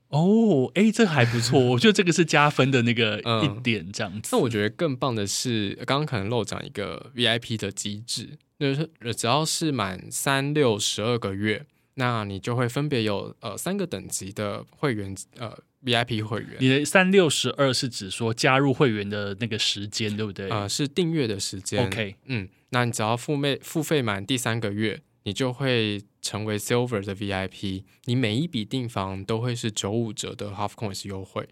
[0.09, 4.31] 哦，哎，这还不错，我觉得这个是加分的那个 一点，这样子。
[4.33, 8.31] 那、嗯、我觉得更棒的是，刚刚可能漏讲一个 VIP 的机制。
[8.59, 16.57] 就是只要是满三六十二个月，那你就会分别有呃三个等级的会员呃 VIP 会员。
[16.59, 20.51] 你的三六十二是指说加入会员的那个时间，对不对？
[20.51, 21.87] 呃，是订阅的时间。
[21.87, 27.85] OK，嗯，那你只要付费付费满第三个月，你就会成为 Silver 的 VIP。
[28.05, 31.49] 你每一笔订房都会是九五折的 Half Coins 优惠。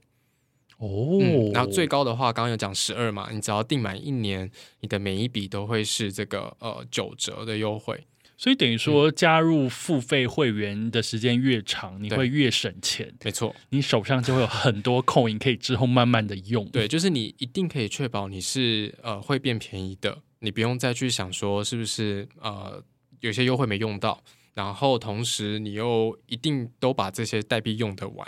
[0.78, 4.50] 哦、嗯，然后最高的话，刚刚有讲十二嘛，你只要订满一年，
[4.80, 8.06] 你的每一笔都会是这个呃九折的优惠，
[8.36, 13.10] 所以等于说加入付费会员的时间越长，嗯、你会越省钱。
[13.24, 16.68] 没错，你手上就会有很多 coin 可以之后慢慢的用。
[16.68, 22.84] 对，就是你一定可以确保你是呃会变便宜的，你不用再去想说是不是呃
[23.20, 24.22] 有些优惠没用到，
[24.56, 28.26] 然后同时你又一定都把这些代币用得完。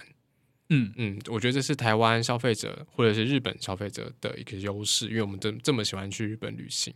[0.68, 6.92] 嗯嗯，我觉得这是台湾消费者或者是日本消费者的一个优势，因为我们这这么喜欢去日本旅行。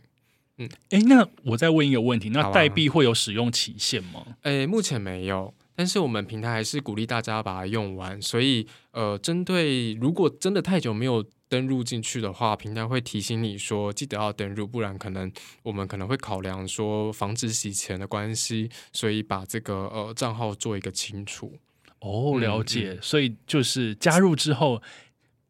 [0.59, 4.37] 嗯，哎，那我再问一个问题，那代币会有使用期限吗？
[4.43, 8.21] 哎，目前没有，但是我们平台还是鼓励大家把它用完。
[8.21, 21.53] 所以，呃，针对如果真的太久没有登录进去的话，平台会提醒你说记得要登录，不然可能我们可能会考量说防止洗钱的关系，所以把这个呃账号做一个清除。
[21.99, 24.81] 哦，了解、嗯嗯，所以就是加入之后，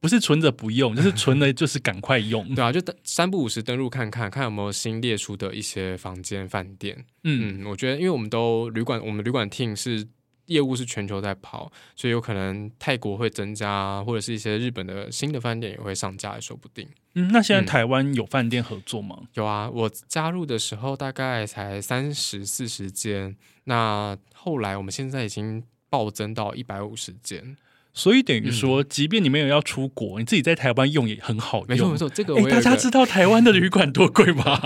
[0.04, 7.06] 不是存着不用，就是存了就是赶快用， 对啊，就三不五时登录看看，看有没有新列出的一些房间饭店。
[7.24, 10.06] 嗯，嗯，我觉得因为我们都旅馆，我们旅馆 team 是
[10.48, 16.86] 业务是全球在跑，所以有可能泰国会增加，或者是一些日本的新的饭店也会上架，也说不定。
[17.14, 19.16] 嗯，那现在台湾有饭店合作吗？
[19.22, 19.28] 嗯？
[19.36, 25.64] 有啊，我加入的时候大概才三十四十间，那后来我们现在已经。
[25.94, 27.56] 暴增到一百五十间，
[27.94, 31.68] 所以等于说，即便你没有要出国，嗯、你自己在台湾用也很好用。
[31.68, 34.60] 没错没错，这个、哎、大家知道台湾的旅馆多贵吗？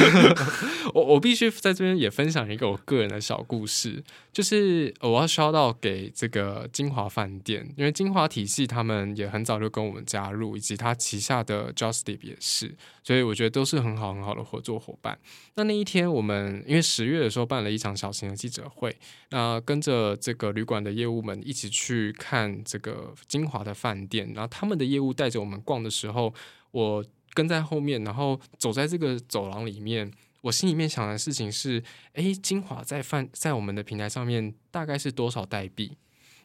[0.94, 4.02] 我我必须在这边也分享一个我个人的小故事。
[4.32, 15.18] 就是我要 shout out 给这个金华饭店，因为金华体系他们也很早就跟我们加入，以及他旗下的 Justip 也是，所以我觉得都是很好很好的合作伙伴。
[15.56, 18.96] 那那一天我们因为十月的时候办了一场小型的记者会，
[19.30, 26.32] 那跟着这个旅馆的业务们一起去看这个金华的饭店，然后他们的业务带着我们逛的时候，
[26.70, 27.04] 我
[27.34, 30.10] 跟在后面，然后走在这个走廊里面。
[30.42, 31.82] 我心里面想的事情是，
[32.14, 35.96] 哎，精华在饭在我们的平台上面大概是多少代币？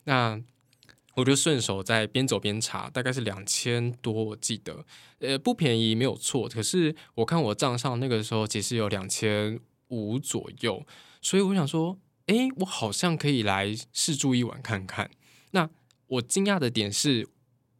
[0.04, 0.42] 那
[1.16, 4.86] 我就顺手在边走边查，大概是两千多，我记得，
[5.20, 6.50] 呃，不便宜，没有错。
[6.50, 10.86] 可是我看我账上那个时候其实有两千五左右，
[11.22, 15.10] 所以我想说，诶，我好像可以来试住一晚看看。
[15.52, 15.70] 那
[16.08, 17.30] 我惊讶的点是，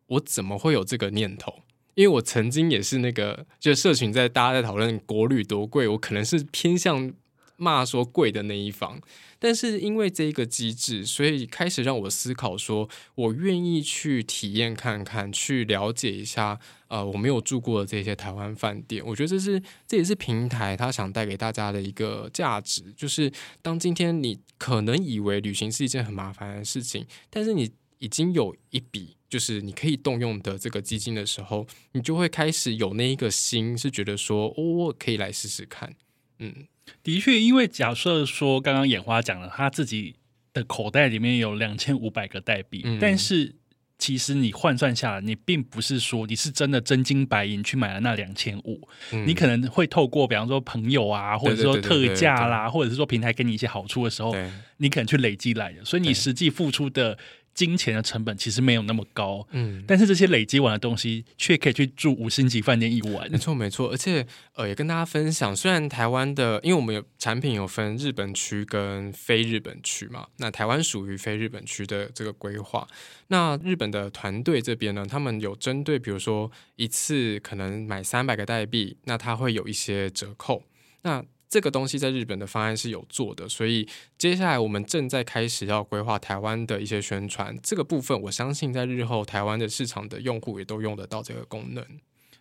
[0.08, 1.64] 我怎么会有这个念头？
[1.96, 7.12] 因为我曾经也是那个，就社群在大家在讨论国旅多贵，我可能是偏向
[7.58, 9.02] 骂说贵的那一方。
[9.38, 19.06] 但是因为这一个机制，所以开始让我思考说，我愿意去体验看看，去了解一下，呃，我没有住过的这些台湾饭店。
[19.06, 23.32] 我觉得这是这也是平台它想带给大家的一个价值，就是
[23.62, 27.70] 当今天你可能以为旅行是一件很麻烦的事情，但是你
[28.06, 29.18] 已经有一笔。
[29.28, 35.94] 就是你可以动用的这个基金的时候，你就会开始有那一个心，是觉得说，哦，我可以来试试看。
[36.40, 36.68] 嗯，
[37.04, 40.16] 的确，因为假设说刚刚眼花讲了，他自己
[40.54, 43.56] 的口袋里面有两千五百个代币，嗯、但是
[43.98, 48.88] 其实你换算下来，你并不是说你是真的真金白银去买了那两千五，
[49.26, 54.34] 你可能会透过比方说朋友啊，或者说特价啦，或者是说平台给你一些好处的时候，
[54.78, 57.18] 你可能去累积来的，所以你实际付出的。
[57.56, 63.90] 金钱的成本其实没有那么高，嗯，但是这些累积完的东西却可以去住五星级饭店一晚，没错没错。
[63.90, 72.86] 而且呃，也跟大家分享，虽然台湾的，因为我们有产品有分日本区跟非日本区嘛，那台湾属于非日本区的这个规划。
[73.30, 80.62] 那日本的团队这边呢，他们有针对，比如说一次可能买三百个代币，那他会有一些折扣。
[81.04, 81.24] 那
[81.56, 83.88] 这个东西在日本的方案是有做的，所以
[84.18, 87.58] 接下来我们正在开始要规划台湾的一些宣传。
[87.64, 91.82] 这个部分，我相信在日后台湾的市场的用户也都用得到这个功能。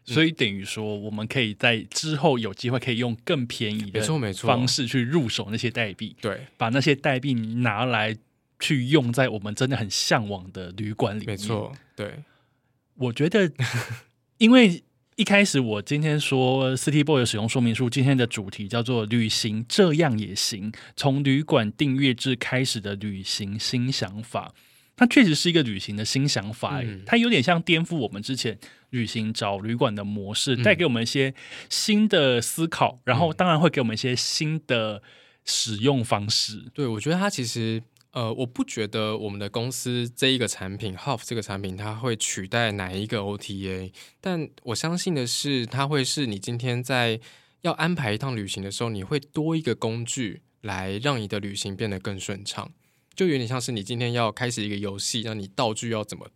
[0.05, 4.03] 所以等于说，我们可以在之后有机会可以用更便宜的
[4.33, 8.17] 方式去入手那些代币，对，把那些代币拿来
[8.59, 11.29] 去用在我们真的很向往的旅馆里面。
[11.29, 12.25] 没错，对，
[12.97, 13.53] 我觉得
[14.39, 14.83] 因为。
[15.17, 24.53] 一开始我今天说 City Boy 的使用说明书，今天的主题叫做“旅行这样也行”，从旅馆订阅制开始的旅行新想法。
[24.97, 28.59] 它确实是一个旅行的新想法，嗯、它有点像颠覆我们之前
[28.91, 31.33] 旅行找旅馆的模式，带给我们一些
[31.71, 35.01] 新的思考，然后当然会给我们一些新的
[35.45, 36.65] 使用方式。
[36.75, 37.81] 对，我觉得它其实。
[38.15, 47.21] 呃，我不觉得我们的公司这一个产品 h o f 这个产品它会取代哪一个 OTA，但我相信的是，它会是你今天在
[47.63, 52.71] 要安排一趟旅行的时候，你会多一个工具来让你的旅行变得更顺畅，
[53.17, 56.29] 就有点像是你今天要开始一个游戏，让你道具要怎么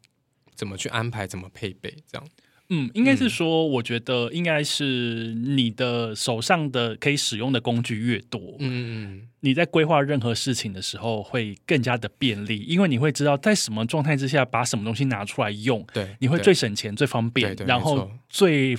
[0.57, 2.29] 怎么去安排，怎么配备这样。
[2.71, 18.77] 嗯，应该是说，我觉得应该是你的手上的可以使用的工具越多，嗯嗯，你在规划任何事情的时候会更加的便利，因为你会知道在什么状态之下把什么东西拿出来用，对，你会最省钱、最方便，然后最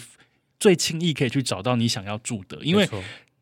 [0.59, 2.87] 最轻易可以去找到你想要住的，因为。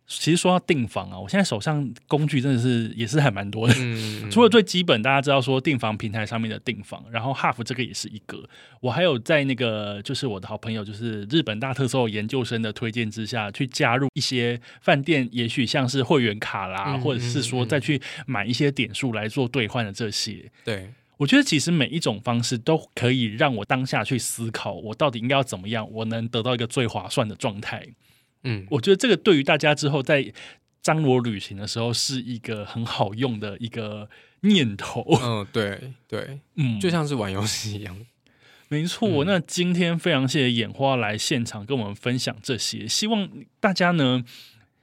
[0.07, 3.73] 其实说到订房啊，我现在手上工具真的是也是还蛮多的。
[3.77, 8.41] 嗯、 除了最基本，大家知道说订房平台上面的订房，然后 Half 这个也是一个。
[8.79, 20.49] 我还有在那个就是我的好朋友，就是日本大特搜研究生的推荐之下去加入一些饭店，也许像是会员卡啦，嗯、或者是说再去买一些点数来做兑换的这些。
[20.63, 27.85] 对，我觉得其实每一种方式都可以让我当下去思考，我到底应该要怎么样，我能得到一个最划算的状态。
[28.43, 30.31] 嗯，我觉得这个对于大家之后在
[30.81, 34.09] 张罗旅行的时候是一个很好用的一个
[34.41, 35.03] 念头。
[35.21, 37.97] 嗯，对对， 嗯，就像是玩游戏一样。
[38.69, 43.29] 没错，那今天非常谢谢眼花来现场跟我们分享这些，希望
[43.59, 44.23] 大家呢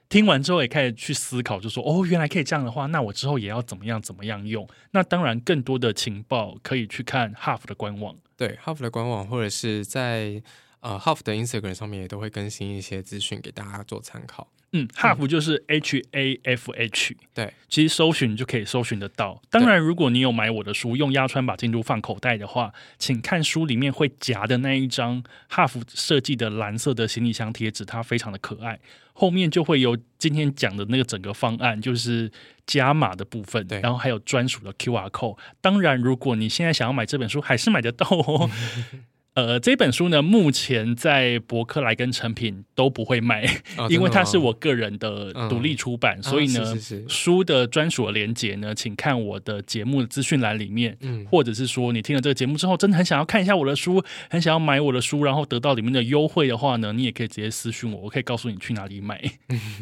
[0.08, 4.68] 听完之后也开始去思考，就说哦，原来可以这样的话，那我之后也要怎么样怎么样用。
[4.90, 10.42] 那当然，更多的情报可以去看 HOP 的官网，对 HOP 的官网或者是在。
[10.84, 14.46] 呃，Half 的 Instagram 上面也都会更新一些资讯给大家做参考。
[14.72, 19.40] 嗯，Half 就是 H A F H，对，其实搜寻就可以搜寻得到。
[19.48, 28.78] 当然，如果你有买我的书，用压穿把进度放口袋的话，请看书里面会夹的那一张 Half 设计的蓝色的行李箱贴纸，它非常的可爱。
[29.14, 32.30] 后面就会有今天讲的那个整个方案，就是
[32.66, 35.38] 加码的部分，对，然后还有专属的 QR code。
[35.62, 38.50] 当然，如果你现在想要买这本书，还是买得到哦。
[39.34, 43.44] 呃，这本书呢，目前在博客来跟成品都不会卖，
[43.76, 59.20] 哦、因为它是我个人的独立出版，嗯、所以呢，哦、是是是书的专属的连接呢，请看我的节目的资讯栏里面，嗯，或者是说你听了这个节目之后，真的很想要看一下我的书，很想要买我的书，然后得到里面的优惠的话呢，你也可以直接私讯我，我可以告诉你去哪里买。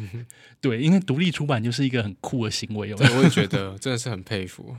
[0.59, 4.75] 对，因为独立出版就是一个很酷的行为，对，我也觉得真的是很佩服。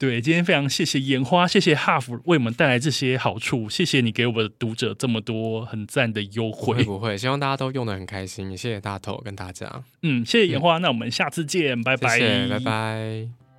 [0.00, 6.78] 对，今天非常谢谢烟花，谢谢 Half 为我们带来这些好处，谢谢你给我们的读者这么多很赞的优惠。
[6.78, 8.56] 会不会，希望大家都用的很开心。
[8.56, 9.84] 谢谢大头跟大家。
[10.00, 13.49] 嗯，谢谢烟花，嗯、那我们下次见，拜拜，谢谢拜拜。